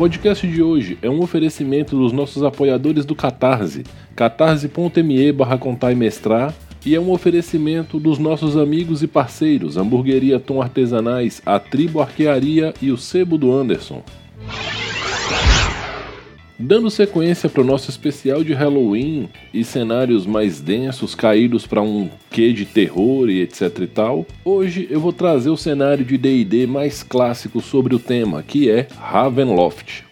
Podcast 0.00 0.48
de 0.48 0.62
hoje 0.62 0.96
é 1.02 1.10
um 1.10 1.20
oferecimento 1.20 1.94
dos 1.94 2.10
nossos 2.10 2.42
apoiadores 2.42 3.04
do 3.04 3.14
Catarse, 3.14 3.84
catarse.me 4.16 5.30
barra 5.30 5.58
contar 5.58 5.92
e 5.92 5.94
mestrar, 5.94 6.54
e 6.86 6.94
é 6.94 6.98
um 6.98 7.10
oferecimento 7.10 8.00
dos 8.00 8.18
nossos 8.18 8.56
amigos 8.56 9.02
e 9.02 9.06
parceiros, 9.06 9.76
Hamburgueria 9.76 10.40
Tom 10.40 10.62
Artesanais, 10.62 11.42
a 11.44 11.58
Tribo 11.58 12.00
Arquearia 12.00 12.72
e 12.80 12.90
o 12.90 12.96
Sebo 12.96 13.36
do 13.36 13.52
Anderson. 13.52 14.02
Dando 16.62 16.90
sequência 16.90 17.48
para 17.48 17.62
o 17.62 17.64
nosso 17.64 17.88
especial 17.88 18.44
de 18.44 18.52
Halloween 18.52 19.30
e 19.52 19.64
cenários 19.64 20.26
mais 20.26 20.60
densos 20.60 21.14
caídos 21.14 21.66
para 21.66 21.80
um 21.80 22.10
quê 22.30 22.52
de 22.52 22.66
terror 22.66 23.30
e 23.30 23.40
etc 23.40 23.78
e 23.80 23.86
tal, 23.86 24.26
hoje 24.44 24.86
eu 24.90 25.00
vou 25.00 25.10
trazer 25.10 25.48
o 25.48 25.56
cenário 25.56 26.04
de 26.04 26.18
D&D 26.18 26.66
mais 26.66 27.02
clássico 27.02 27.62
sobre 27.62 27.94
o 27.94 27.98
tema, 27.98 28.42
que 28.42 28.70
é 28.70 28.86
Ravenloft. 28.94 30.04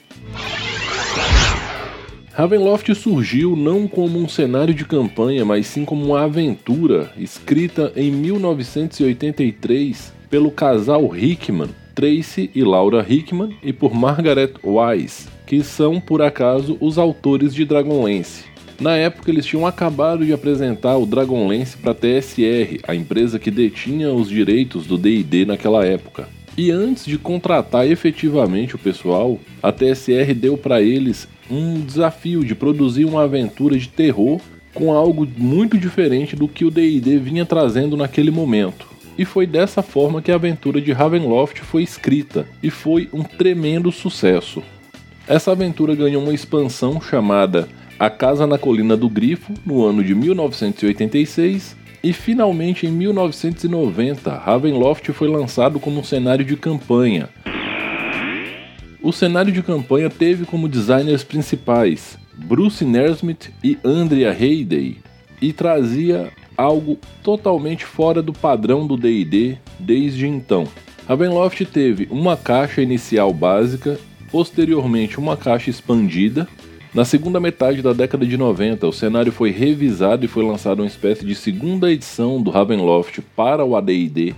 Ravenloft 2.33 2.95
surgiu 2.95 3.55
não 3.55 3.87
como 3.87 4.19
um 4.19 4.27
cenário 4.27 4.73
de 4.73 4.87
campanha, 4.87 5.45
mas 5.45 5.67
sim 5.67 5.85
como 5.85 6.03
uma 6.03 6.23
aventura 6.23 7.13
escrita 7.19 7.93
em 7.95 8.11
1983 8.11 10.15
pelo 10.31 10.51
casal 10.51 11.15
Hickman, 11.15 11.69
Tracy 11.95 12.51
e 12.55 12.65
Laura 12.65 13.05
Hickman, 13.07 13.55
e 13.63 13.71
por 13.71 13.93
Margaret 13.93 14.55
Wise 14.65 15.37
que 15.49 15.65
são, 15.65 15.99
por 15.99 16.21
acaso, 16.21 16.77
os 16.79 16.99
autores 16.99 17.55
de 17.55 17.65
Dragonlance. 17.65 18.45
Na 18.79 18.95
época, 18.97 19.31
eles 19.31 19.47
tinham 19.47 19.67
acabado 19.67 20.23
de 20.23 20.31
apresentar 20.31 20.99
o 20.99 21.07
Dragonlance 21.07 21.75
para 21.79 21.93
a 21.93 21.95
TSR, 21.95 22.81
a 22.87 22.95
empresa 22.95 23.39
que 23.39 23.51
detinha 23.51 24.13
os 24.13 24.29
direitos 24.29 24.87
do 24.87 24.99
DD 24.99 25.47
naquela 25.47 25.87
época. 25.87 26.29
E 26.55 26.71
antes 26.71 27.07
de 27.07 27.17
contratar 27.17 27.91
efetivamente 27.91 28.75
o 28.75 28.79
pessoal, 28.79 29.41
a 29.63 29.73
TSR 29.73 30.35
deu 30.35 30.59
para 30.59 30.83
eles 30.83 31.27
um 31.51 31.81
desafio 31.81 32.45
de 32.45 32.55
produzir 32.55 33.07
uma 33.07 33.23
aventura 33.23 33.79
de 33.79 33.89
terror 33.89 34.43
com 34.75 34.93
algo 34.93 35.27
muito 35.39 35.79
diferente 35.79 36.37
do 36.37 36.47
que 36.47 36.67
o 36.67 36.71
D&D 36.71 37.19
vinha 37.19 37.47
trazendo 37.47 37.97
naquele 37.97 38.31
momento. 38.31 38.87
E 39.17 39.25
foi 39.25 39.47
dessa 39.47 39.83
forma 39.83 40.21
que 40.21 40.31
a 40.31 40.35
aventura 40.35 40.79
de 40.79 40.93
Ravenloft 40.93 41.61
foi 41.63 41.83
escrita 41.83 42.47
e 42.63 42.69
foi 42.69 43.09
um 43.15 43.23
tremendo 43.23 43.91
sucesso. 43.91 44.63
Essa 45.29 45.53
aventura 45.53 45.95
ganhou 45.95 46.23
uma 46.23 46.33
expansão 46.33 46.99
chamada 47.03 47.69
A 47.99 48.09
Casa 48.09 48.47
na 48.47 48.57
Colina 48.57 48.97
do 48.97 49.11
Grifo 49.11 49.53
no 49.65 49.85
ano 49.85 50.03
de 50.03 50.15
1986 50.15 51.77
e 52.03 52.15
finalmente 52.15 52.87
em 52.87 52.91
1990 52.91 54.35
Ravenloft 54.35 55.13
foi 55.13 55.29
lançado 55.29 55.79
como 55.79 56.01
um 56.01 56.03
cenário 56.03 56.47
de 56.47 56.57
campanha. 56.57 57.29
O 59.03 59.13
cenário 59.13 59.53
de 59.53 59.63
campanha 59.63 60.09
teve 60.09 60.47
como 60.47 60.67
designers 60.67 61.23
principais 61.23 62.19
Bruce 62.35 62.83
Nersmith 62.83 63.51
e 63.63 63.77
Andrea 63.85 64.31
Hayday 64.31 64.97
e 65.43 65.53
trazia 65.53 66.33
algo 66.57 66.99
totalmente 67.23 67.85
fora 67.85 68.23
do 68.23 68.33
padrão 68.33 68.87
do 68.87 68.97
D&D 68.97 69.59
desde 69.79 70.27
então. 70.27 70.67
Ravenloft 71.07 71.67
teve 71.67 72.09
uma 72.11 72.35
caixa 72.35 72.81
inicial 72.81 73.31
básica 73.33 73.99
posteriormente 74.31 75.19
uma 75.19 75.37
caixa 75.37 75.71
expandida. 75.71 76.49
Na 76.95 77.05
segunda 77.05 77.39
metade 77.39 77.83
da 77.83 77.93
década 77.93 78.25
de 78.25 78.37
90, 78.37 78.87
o 78.87 78.93
cenário 78.93 79.31
foi 79.31 79.51
revisado 79.51 80.25
e 80.25 80.29
foi 80.29 80.45
lançado 80.45 80.81
uma 80.81 80.87
espécie 80.87 81.25
de 81.25 81.35
segunda 81.35 81.93
edição 81.93 82.41
do 82.41 82.51
Ravenloft 82.51 83.21
para 83.37 83.65
o 83.65 83.77
AD&D. 83.77 84.35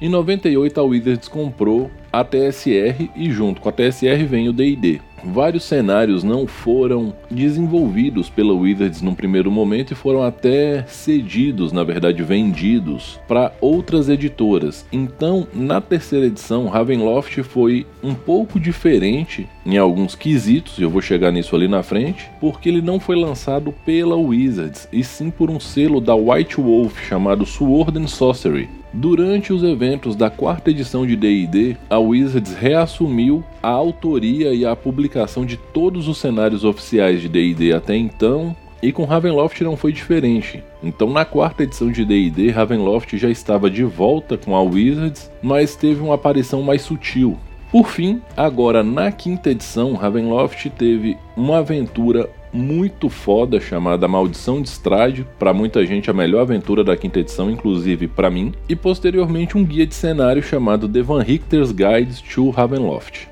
Em 0.00 0.08
98, 0.08 0.80
a 0.80 0.82
Wizards 0.82 1.28
comprou 1.28 1.90
a 2.10 2.24
TSR 2.24 3.10
e 3.14 3.30
junto 3.30 3.60
com 3.60 3.68
a 3.68 3.72
TSR 3.72 4.24
vem 4.24 4.48
o 4.48 4.52
D&D. 4.52 5.00
Vários 5.24 5.64
cenários 5.64 6.24
não 6.24 6.46
foram 6.46 7.12
desenvolvidos 7.30 8.28
pela 8.28 8.54
Wizards 8.54 9.02
num 9.02 9.14
primeiro 9.14 9.50
momento 9.50 9.92
e 9.92 9.96
foram 9.96 10.22
até 10.22 10.84
cedidos, 10.86 11.72
na 11.72 11.84
verdade 11.84 12.22
vendidos, 12.22 13.20
para 13.28 13.52
outras 13.60 14.08
editoras. 14.08 14.86
Então, 14.92 15.46
na 15.52 15.80
terceira 15.80 16.26
edição, 16.26 16.68
Ravenloft 16.68 17.42
foi 17.42 17.86
um 18.02 18.14
pouco 18.14 18.58
diferente 18.58 19.46
em 19.64 19.76
alguns 19.76 20.14
quesitos, 20.14 20.78
e 20.78 20.82
eu 20.82 20.90
vou 20.90 21.02
chegar 21.02 21.30
nisso 21.30 21.54
ali 21.54 21.68
na 21.68 21.82
frente, 21.82 22.30
porque 22.40 22.68
ele 22.68 22.82
não 22.82 22.98
foi 22.98 23.16
lançado 23.16 23.74
pela 23.84 24.16
Wizards, 24.16 24.88
e 24.92 25.04
sim 25.04 25.30
por 25.30 25.50
um 25.50 25.60
selo 25.60 26.00
da 26.00 26.14
White 26.14 26.56
Wolf 26.56 26.98
chamado 27.06 27.44
Sword 27.44 27.98
and 27.98 28.06
Sorcery. 28.06 28.68
Durante 28.92 29.52
os 29.52 29.62
eventos 29.62 30.16
da 30.16 30.28
quarta 30.28 30.70
edição 30.70 31.06
de 31.06 31.14
D&D, 31.14 31.76
a 31.88 31.98
Wizards 31.98 32.54
reassumiu 32.54 33.44
a 33.62 33.68
autoria 33.68 34.52
e 34.52 34.66
a 34.66 34.74
publicação 34.74 35.46
de 35.46 35.56
todos 35.56 36.08
os 36.08 36.18
cenários 36.18 36.64
oficiais 36.64 37.20
de 37.20 37.28
D&D 37.28 37.72
até 37.72 37.96
então, 37.96 38.54
e 38.82 38.90
com 38.90 39.04
Ravenloft 39.04 39.60
não 39.62 39.76
foi 39.76 39.92
diferente. 39.92 40.64
Então, 40.82 41.08
na 41.08 41.24
quarta 41.24 41.62
edição 41.62 41.92
de 41.92 42.04
D&D, 42.04 42.50
Ravenloft 42.50 43.16
já 43.16 43.30
estava 43.30 43.70
de 43.70 43.84
volta 43.84 44.36
com 44.36 44.56
a 44.56 44.62
Wizards, 44.62 45.30
mas 45.40 45.76
teve 45.76 46.00
uma 46.00 46.16
aparição 46.16 46.60
mais 46.62 46.82
sutil. 46.82 47.38
Por 47.70 47.86
fim, 47.86 48.20
agora 48.36 48.82
na 48.82 49.12
quinta 49.12 49.50
edição, 49.50 49.94
Ravenloft 49.94 50.68
teve 50.70 51.16
uma 51.36 51.58
aventura 51.58 52.28
muito 52.52 53.08
foda 53.08 53.60
chamada 53.60 54.08
Maldição 54.08 54.60
de 54.60 54.68
Strade, 54.68 55.26
para 55.38 55.52
muita 55.52 55.84
gente 55.86 56.10
a 56.10 56.14
melhor 56.14 56.42
aventura 56.42 56.82
da 56.82 56.96
quinta 56.96 57.20
edição, 57.20 57.50
inclusive 57.50 58.08
para 58.08 58.30
mim, 58.30 58.52
e 58.68 58.76
posteriormente 58.76 59.56
um 59.56 59.64
guia 59.64 59.86
de 59.86 59.94
cenário 59.94 60.42
chamado 60.42 60.88
The 60.88 61.02
Van 61.02 61.22
Richter's 61.22 61.72
Guides 61.72 62.20
to 62.20 62.50
Ravenloft. 62.50 63.28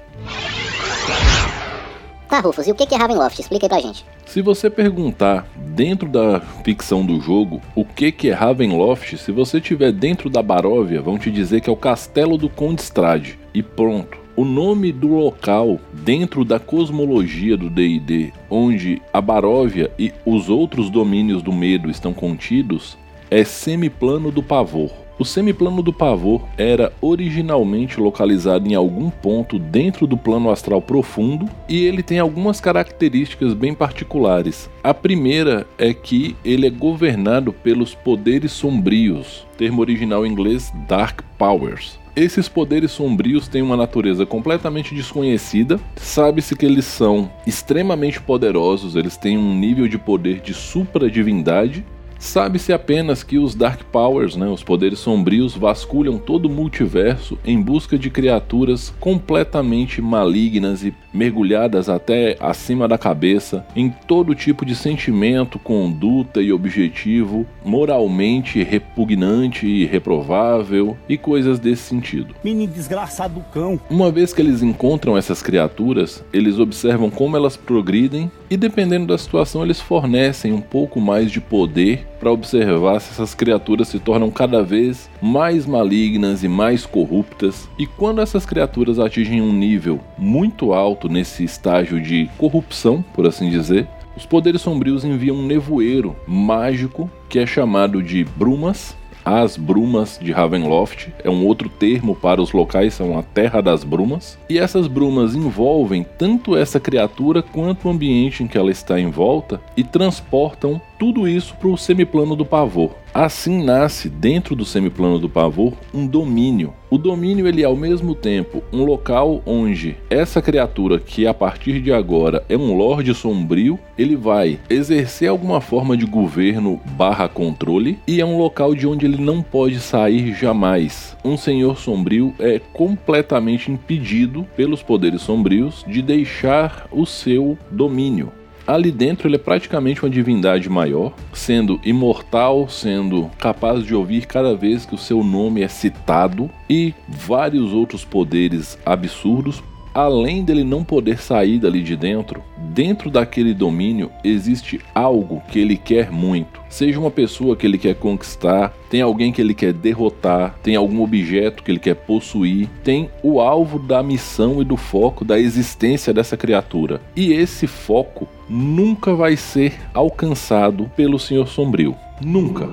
Tá, 2.29 2.41
Rufus, 2.41 2.67
e 2.67 2.73
o 2.73 2.75
que 2.75 2.95
é 2.95 2.99
Ravenloft? 2.99 3.41
Explica 3.41 3.65
aí 3.65 3.71
pra 3.71 3.81
gente. 3.81 4.05
Se 4.27 4.43
você 4.43 4.69
perguntar 4.69 5.47
dentro 5.57 6.07
da 6.07 6.41
ficção 6.63 7.05
do 7.05 7.19
jogo 7.19 7.63
o 7.75 7.87
que 7.87 8.29
é 8.29 8.33
Ravenloft, 8.35 9.17
se 9.17 9.33
você 9.33 9.57
estiver 9.57 9.91
dentro 9.91 10.29
da 10.29 10.43
Baróvia, 10.43 11.01
vão 11.01 11.19
te 11.19 11.31
dizer 11.31 11.63
que 11.63 11.71
é 11.71 11.73
o 11.73 11.77
castelo 11.77 12.37
do 12.37 12.51
Conde 12.51 12.83
Strade. 12.83 13.39
E 13.55 13.63
pronto. 13.63 14.28
O 14.39 14.45
nome 14.45 14.93
do 14.93 15.09
local 15.09 15.81
dentro 15.93 16.45
da 16.45 16.61
cosmologia 16.61 17.57
do 17.57 17.69
D&D, 17.69 18.33
onde 18.49 19.03
a 19.13 19.21
Baróvia 19.21 19.91
e 19.99 20.13
os 20.25 20.49
outros 20.49 20.89
domínios 20.89 21.43
do 21.43 21.53
medo 21.53 21.91
estão 21.91 22.15
contidos, 22.15 22.97
é 23.33 23.43
Semiplano 23.43 24.31
do 24.31 24.41
Pavor. 24.41 24.93
O 25.19 25.25
semiplano 25.25 25.83
do 25.83 25.93
pavor 25.93 26.43
era 26.57 26.93
originalmente 27.01 27.99
localizado 27.99 28.69
em 28.69 28.77
algum 28.77 29.11
ponto 29.11 29.59
dentro 29.59 30.07
do 30.07 30.17
plano 30.17 30.49
astral 30.49 30.81
profundo 30.81 31.49
e 31.69 31.85
ele 31.85 32.05
tem 32.05 32.21
algumas 32.21 32.61
características 32.61 33.53
bem 33.53 33.75
particulares. 33.75 34.71
A 34.85 34.95
primeira 34.95 35.67
é 35.77 35.93
que 35.93 36.37
ele 36.45 36.69
é 36.69 36.71
governado 36.71 37.53
pelos 37.53 37.97
poderes 37.97 38.53
sombrios, 38.53 39.45
termo 39.57 39.81
original 39.81 40.25
em 40.25 40.31
inglês 40.31 40.73
Dark 40.87 41.23
Powers. 41.37 41.99
Esses 42.19 42.49
poderes 42.49 42.91
sombrios 42.91 43.47
têm 43.47 43.63
uma 43.63 43.77
natureza 43.77 44.27
completamente 44.27 44.93
desconhecida. 44.93 45.79
Sabe-se 45.95 46.57
que 46.57 46.67
eles 46.67 46.85
são 46.85 47.31
extremamente 47.47 48.21
poderosos, 48.21 48.97
eles 48.97 49.17
têm 49.17 49.39
um 49.39 49.55
nível 49.55 49.87
de 49.87 49.97
poder 49.97 50.41
de 50.41 50.53
supra-divindade 50.53 51.85
Sabe-se 52.19 52.73
apenas 52.73 53.23
que 53.23 53.39
os 53.39 53.55
Dark 53.55 53.83
Powers, 53.93 54.35
né, 54.35 54.49
os 54.49 54.63
poderes 54.63 54.99
sombrios, 54.99 55.55
vasculham 55.55 56.19
todo 56.19 56.47
o 56.47 56.51
multiverso 56.51 57.39
em 57.45 57.61
busca 57.61 57.97
de 57.97 58.11
criaturas 58.11 58.93
completamente 58.99 60.03
malignas 60.03 60.83
e 60.85 60.93
mergulhadas 61.15 61.89
até 61.89 62.37
acima 62.41 62.89
da 62.89 62.99
cabeça 62.99 63.65
em 63.75 63.89
todo 63.89 64.35
tipo 64.35 64.67
de 64.67 64.75
sentimento, 64.75 65.59
conduta 65.59 66.43
e 66.43 66.53
objetivo 66.53 67.47
moralmente 67.65 68.63
repugnante 68.63 69.67
e 69.67 69.87
reprovável 69.87 70.97
e 71.09 71.17
coisas 71.17 71.59
desse 71.59 71.83
sentido. 71.83 72.35
Menino 72.43 72.73
desgraçado 72.73 73.35
do 73.35 73.41
cão. 73.53 73.81
Uma 73.89 74.11
vez 74.11 74.33
que 74.33 74.41
eles 74.41 74.63
encontram 74.63 75.17
essas 75.17 75.43
criaturas, 75.43 76.25
eles 76.33 76.59
observam 76.59 77.11
como 77.11 77.37
elas 77.37 77.57
progridem 77.57 78.31
e 78.51 78.57
dependendo 78.57 79.07
da 79.07 79.19
situação 79.19 79.63
eles 79.63 79.81
fornecem 79.81 80.53
um 80.53 80.61
pouco 80.61 81.01
mais 81.01 81.31
de 81.31 81.41
poder 81.41 82.07
para 82.19 82.33
observar 82.33 83.01
se 83.01 83.13
essas 83.13 83.35
criaturas 83.35 83.89
se 83.89 83.99
tornam 83.99 84.31
cada 84.31 84.63
vez 84.63 85.09
mais 85.21 85.67
malignas 85.67 86.43
e 86.43 86.49
mais 86.49 86.85
corruptas. 86.85 87.69
E 87.79 87.87
quando 87.87 88.21
essas 88.21 88.45
criaturas 88.45 88.99
atingem 88.99 89.41
um 89.41 89.53
nível 89.53 90.01
muito 90.17 90.73
alto 90.73 91.09
nesse 91.09 91.45
estágio 91.45 92.01
de 92.01 92.29
corrupção, 92.37 93.05
por 93.15 93.27
assim 93.27 93.51
dizer, 93.51 93.87
Os 94.19 94.27
poderes 94.27 94.61
sombrios 94.63 95.05
enviam 95.05 95.37
um 95.37 95.47
nevoeiro 95.47 96.17
mágico 96.27 97.09
que 97.29 97.39
é 97.39 97.47
chamado 97.47 98.03
de 98.03 98.25
brumas 98.25 98.97
as 99.29 99.57
Brumas 99.57 100.19
de 100.21 100.33
Ravenloft 100.33 101.09
é 101.23 101.29
um 101.29 101.45
outro 101.45 101.69
termo 101.69 102.15
para 102.15 102.41
os 102.41 102.53
locais, 102.53 102.95
são 102.95 103.19
a 103.19 103.23
Terra 103.23 103.61
das 103.61 103.85
Brumas. 103.85 104.39
E 104.49 104.59
essas 104.59 104.87
brumas 104.87 105.35
envolvem 105.35 106.07
tanto 106.17 106.57
essa 106.57 106.81
criatura 106.81 107.43
quanto 107.43 107.87
o 107.87 107.91
ambiente 107.91 108.43
em 108.43 108.47
que 108.47 108.57
ela 108.57 108.71
está 108.71 108.99
em 108.99 109.11
volta 109.11 109.61
e 109.77 109.85
transportam 109.85 110.81
tudo 110.99 111.29
isso 111.29 111.55
para 111.57 111.69
o 111.69 111.79
semiplano 111.79 112.35
do 112.35 112.45
pavor. 112.45 112.97
Assim 113.15 113.63
nasce 113.65 114.09
dentro 114.09 114.55
do 114.55 114.65
semiplano 114.65 115.19
do 115.19 115.29
pavor 115.29 115.73
um 115.95 116.07
domínio. 116.07 116.75
O 116.91 116.99
domínio 116.99 117.47
ele 117.47 117.63
é 117.63 117.65
ao 117.65 117.77
mesmo 117.77 118.15
tempo 118.15 118.63
um 118.73 118.85
local 118.85 119.43
onde 119.47 119.97
essa 120.11 120.41
criatura 120.41 120.99
que 120.99 121.27
a 121.27 121.35
partir 121.35 121.81
de 121.81 121.93
agora 121.93 122.45
é 122.49 122.57
um 122.57 122.77
lorde 122.77 123.15
sombrio, 123.15 123.79
ele 123.97 124.17
vai 124.17 124.59
exercer 124.71 125.29
alguma 125.29 125.61
forma 125.61 125.97
de 125.97 126.07
governo 126.07 126.81
barra 126.97 127.29
controle 127.29 127.99
e 128.07 128.21
é 128.21 128.25
um 128.25 128.39
local 128.39 128.75
de 128.75 128.87
onde 128.87 129.07
ele 129.07 129.19
não 129.19 129.43
pode 129.43 129.81
sair 129.81 130.35
jamais. 130.35 131.17
Um 131.25 131.37
senhor 131.37 131.79
sombrio 131.79 132.35
é 132.39 132.59
completamente 132.73 133.71
impedido 133.71 134.47
pelos 134.57 134.83
poderes 134.83 135.23
sombrios 135.23 135.85
de 135.87 136.01
deixar 136.03 136.89
o 136.91 137.05
seu 137.05 137.57
domínio 137.71 138.33
ali 138.69 138.93
dentro 138.93 139.27
ele 139.27 139.37
é 139.37 139.39
praticamente 139.39 140.05
uma 140.05 140.11
divindade 140.11 140.69
maior, 140.69 141.15
sendo 141.33 141.81
imortal, 141.83 142.69
sendo 142.69 143.31
capaz 143.39 143.83
de 143.83 143.95
ouvir 143.95 144.27
cada 144.27 144.55
vez 144.55 144.85
que 144.85 144.95
o 144.95 144.99
seu 144.99 145.25
nome 145.25 145.63
é 145.63 145.69
citado 145.69 146.51
e 146.69 146.93
vários 147.09 147.73
outros 147.73 148.05
poderes 148.05 148.79
absurdos. 148.85 149.63
Além 149.99 150.45
dele 150.45 150.63
não 150.63 150.85
poder 150.85 151.19
sair 151.19 151.59
dali 151.59 151.83
de 151.83 151.97
dentro, 151.97 152.41
dentro 152.57 153.11
daquele 153.11 153.53
domínio 153.53 154.13
existe 154.23 154.81
algo 154.95 155.43
que 155.51 155.59
ele 155.59 155.77
quer 155.77 156.13
muito. 156.13 156.61
Seja 156.69 157.01
uma 157.01 157.11
pessoa 157.11 157.57
que 157.57 157.67
ele 157.67 157.77
quer 157.77 157.97
conquistar, 157.97 158.73
tem 158.89 159.03
alguém 159.03 159.33
que 159.33 159.41
ele 159.41 159.55
quer 159.55 159.73
derrotar, 159.73 160.57
tem 160.63 160.77
algum 160.77 161.03
objeto 161.03 161.65
que 161.65 161.73
ele 161.73 161.81
quer 161.81 161.97
possuir, 161.97 162.69
tem 162.85 163.11
o 163.25 163.41
alvo 163.41 163.77
da 163.77 164.01
missão 164.01 164.63
e 164.63 164.65
do 164.65 164.77
foco 164.77 165.25
da 165.25 165.37
existência 165.37 166.15
dessa 166.15 166.37
criatura. 166.37 167.01
E 167.17 167.33
esse 167.33 167.67
foco 167.67 168.29
nunca 168.49 169.17
vai 169.17 169.37
ser 169.37 169.81
alcançado 169.93 170.89
pelo 170.95 171.19
Senhor 171.19 171.49
Sombrio. 171.49 171.97
Nunca. 172.25 172.69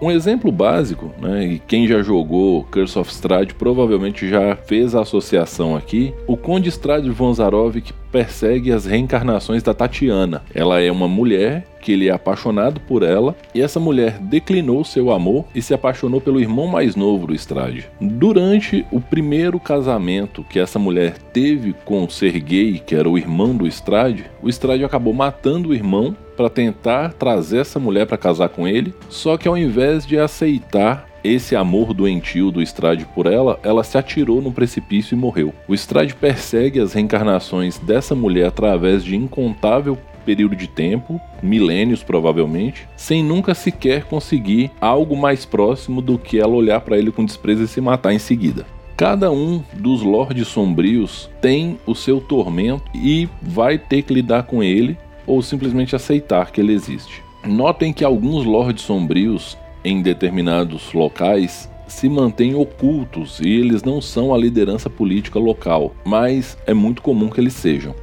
Um 0.00 0.12
exemplo 0.12 0.52
básico, 0.52 1.10
né, 1.20 1.44
e 1.44 1.58
quem 1.58 1.88
já 1.88 2.00
jogou 2.02 2.62
Curse 2.70 2.98
of 2.98 3.10
Strahd 3.10 3.54
provavelmente 3.54 4.28
já 4.28 4.54
fez 4.54 4.94
a 4.94 5.00
associação 5.00 5.74
aqui, 5.74 6.14
o 6.26 6.36
Conde 6.36 6.68
Strahd 6.68 7.10
Vonzarov 7.10 7.80
que 7.80 7.92
persegue 8.12 8.72
as 8.72 8.86
reencarnações 8.86 9.62
da 9.62 9.74
Tatiana. 9.74 10.42
Ela 10.54 10.80
é 10.80 10.90
uma 10.90 11.08
mulher 11.08 11.66
que 11.80 11.92
ele 11.92 12.08
é 12.08 12.12
apaixonado 12.12 12.80
por 12.80 13.02
ela 13.02 13.36
e 13.54 13.60
essa 13.60 13.80
mulher 13.80 14.18
declinou 14.20 14.84
seu 14.84 15.10
amor 15.10 15.44
e 15.54 15.60
se 15.60 15.74
apaixonou 15.74 16.20
pelo 16.20 16.40
irmão 16.40 16.66
mais 16.66 16.96
novo 16.96 17.26
do 17.26 17.34
Strade. 17.34 17.88
Durante 18.00 18.86
o 18.90 19.00
primeiro 19.00 19.58
casamento 19.60 20.44
que 20.44 20.58
essa 20.58 20.78
mulher 20.78 21.18
teve 21.32 21.74
com 21.84 22.04
o 22.04 22.10
Sergei, 22.10 22.78
que 22.78 22.94
era 22.94 23.08
o 23.08 23.18
irmão 23.18 23.56
do 23.56 23.66
Strade, 23.66 24.24
o 24.42 24.48
Strade 24.48 24.84
acabou 24.84 25.12
matando 25.12 25.70
o 25.70 25.74
irmão 25.74 26.16
para 26.38 26.48
tentar 26.48 27.14
trazer 27.14 27.58
essa 27.58 27.80
mulher 27.80 28.06
para 28.06 28.16
casar 28.16 28.48
com 28.48 28.68
ele, 28.68 28.94
só 29.08 29.36
que 29.36 29.48
ao 29.48 29.58
invés 29.58 30.06
de 30.06 30.16
aceitar 30.16 31.08
esse 31.24 31.56
amor 31.56 31.92
doentio 31.92 32.52
do 32.52 32.62
Strade 32.62 33.04
por 33.12 33.26
ela, 33.26 33.58
ela 33.64 33.82
se 33.82 33.98
atirou 33.98 34.40
no 34.40 34.52
precipício 34.52 35.16
e 35.16 35.18
morreu. 35.18 35.52
O 35.66 35.74
Strade 35.74 36.14
persegue 36.14 36.78
as 36.78 36.92
reencarnações 36.92 37.76
dessa 37.78 38.14
mulher 38.14 38.46
através 38.46 39.02
de 39.02 39.16
incontável 39.16 39.98
período 40.24 40.54
de 40.54 40.68
tempo, 40.68 41.20
milênios 41.42 42.04
provavelmente, 42.04 42.86
sem 42.96 43.24
nunca 43.24 43.52
sequer 43.52 44.04
conseguir 44.04 44.70
algo 44.80 45.16
mais 45.16 45.44
próximo 45.44 46.00
do 46.00 46.18
que 46.18 46.38
ela 46.38 46.54
olhar 46.54 46.80
para 46.82 46.96
ele 46.96 47.10
com 47.10 47.24
desprezo 47.24 47.64
e 47.64 47.68
se 47.68 47.80
matar 47.80 48.12
em 48.12 48.18
seguida. 48.18 48.64
Cada 48.96 49.32
um 49.32 49.62
dos 49.74 50.02
Lordes 50.02 50.48
Sombrios 50.48 51.30
tem 51.40 51.78
o 51.86 51.94
seu 51.94 52.20
tormento 52.20 52.84
e 52.94 53.28
vai 53.40 53.76
ter 53.78 54.02
que 54.02 54.12
lidar 54.12 54.42
com 54.42 54.62
ele 54.62 54.98
ou 55.28 55.42
simplesmente 55.42 55.94
aceitar 55.94 56.50
que 56.50 56.60
ele 56.60 56.72
existe. 56.72 57.22
Notem 57.44 57.92
que 57.92 58.02
alguns 58.02 58.44
Lordes 58.44 58.82
Sombrios, 58.82 59.56
em 59.84 60.02
determinados 60.02 60.92
locais, 60.92 61.70
se 61.86 62.08
mantêm 62.08 62.54
ocultos 62.54 63.38
e 63.40 63.48
eles 63.48 63.82
não 63.82 64.00
são 64.00 64.34
a 64.34 64.38
liderança 64.38 64.90
política 64.90 65.38
local, 65.38 65.94
mas 66.04 66.58
é 66.66 66.74
muito 66.74 67.02
comum 67.02 67.28
que 67.28 67.40
eles 67.40 67.54
sejam. 67.54 67.94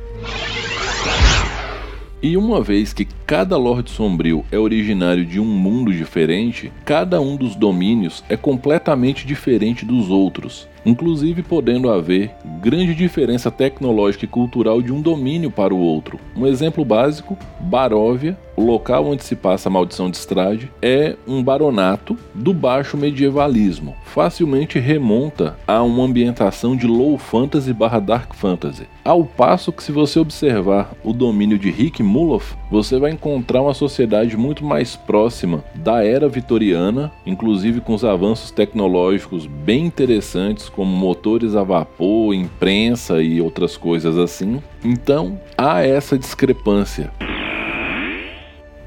E 2.21 2.37
uma 2.37 2.61
vez 2.61 2.93
que 2.93 3.05
cada 3.25 3.57
Lorde 3.57 3.89
Sombrio 3.89 4.45
é 4.51 4.59
originário 4.59 5.25
de 5.25 5.39
um 5.39 5.45
mundo 5.45 5.91
diferente, 5.91 6.71
cada 6.85 7.19
um 7.19 7.35
dos 7.35 7.55
domínios 7.55 8.23
é 8.29 8.37
completamente 8.37 9.25
diferente 9.25 9.83
dos 9.83 10.11
outros 10.11 10.67
inclusive 10.85 11.41
podendo 11.41 11.89
haver 11.89 12.31
grande 12.61 12.93
diferença 12.93 13.49
tecnológica 13.49 14.25
e 14.25 14.27
cultural 14.27 14.81
de 14.81 14.93
um 14.93 15.01
domínio 15.01 15.49
para 15.49 15.73
o 15.73 15.79
outro. 15.79 16.19
Um 16.35 16.45
exemplo 16.45 16.85
básico: 16.85 17.37
Baróvia, 17.59 18.37
o 18.55 18.63
local 18.63 19.07
onde 19.07 19.23
se 19.23 19.35
passa 19.35 19.67
a 19.67 19.71
maldição 19.71 20.09
de 20.09 20.17
Strade, 20.17 20.71
é 20.81 21.15
um 21.27 21.43
baronato 21.43 22.17
do 22.33 22.53
baixo 22.53 22.95
medievalismo. 22.95 23.95
Facilmente 24.05 24.79
remonta 24.79 25.57
a 25.67 25.81
uma 25.81 26.03
ambientação 26.03 26.75
de 26.75 26.87
low 26.87 27.17
fantasy 27.17 27.73
barra 27.73 27.99
dark 27.99 28.33
fantasy. 28.33 28.87
Ao 29.03 29.23
passo 29.23 29.71
que 29.71 29.83
se 29.83 29.91
você 29.91 30.19
observar 30.19 30.93
o 31.03 31.11
domínio 31.11 31.59
de 31.59 31.69
Rick 31.69 32.01
Muloff, 32.01 32.55
você 32.69 32.97
vai 32.97 33.11
encontrar 33.11 33.61
uma 33.61 33.73
sociedade 33.73 34.35
muito 34.35 34.65
mais 34.65 34.95
próxima 34.95 35.63
da 35.75 36.03
era 36.03 36.27
vitoriana, 36.27 37.11
inclusive 37.25 37.79
com 37.79 37.93
os 37.93 38.03
avanços 38.03 38.51
tecnológicos 38.51 39.45
bem 39.45 39.85
interessantes 39.85 40.67
como 40.69 40.95
motores 40.95 41.55
a 41.55 41.63
vapor, 41.63 42.33
imprensa 42.33 43.21
e 43.21 43.39
outras 43.39 43.77
coisas 43.77 44.17
assim. 44.17 44.61
Então 44.83 45.39
há 45.57 45.81
essa 45.81 46.17
discrepância. 46.17 47.11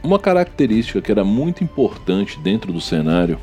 Uma 0.03 0.19
característica 0.19 1.01
que 1.01 1.13
era 1.13 1.25
muito 1.25 1.63
importante 1.63 2.39
dentro 2.41 2.73
do 2.73 2.81
cenário 2.81 3.39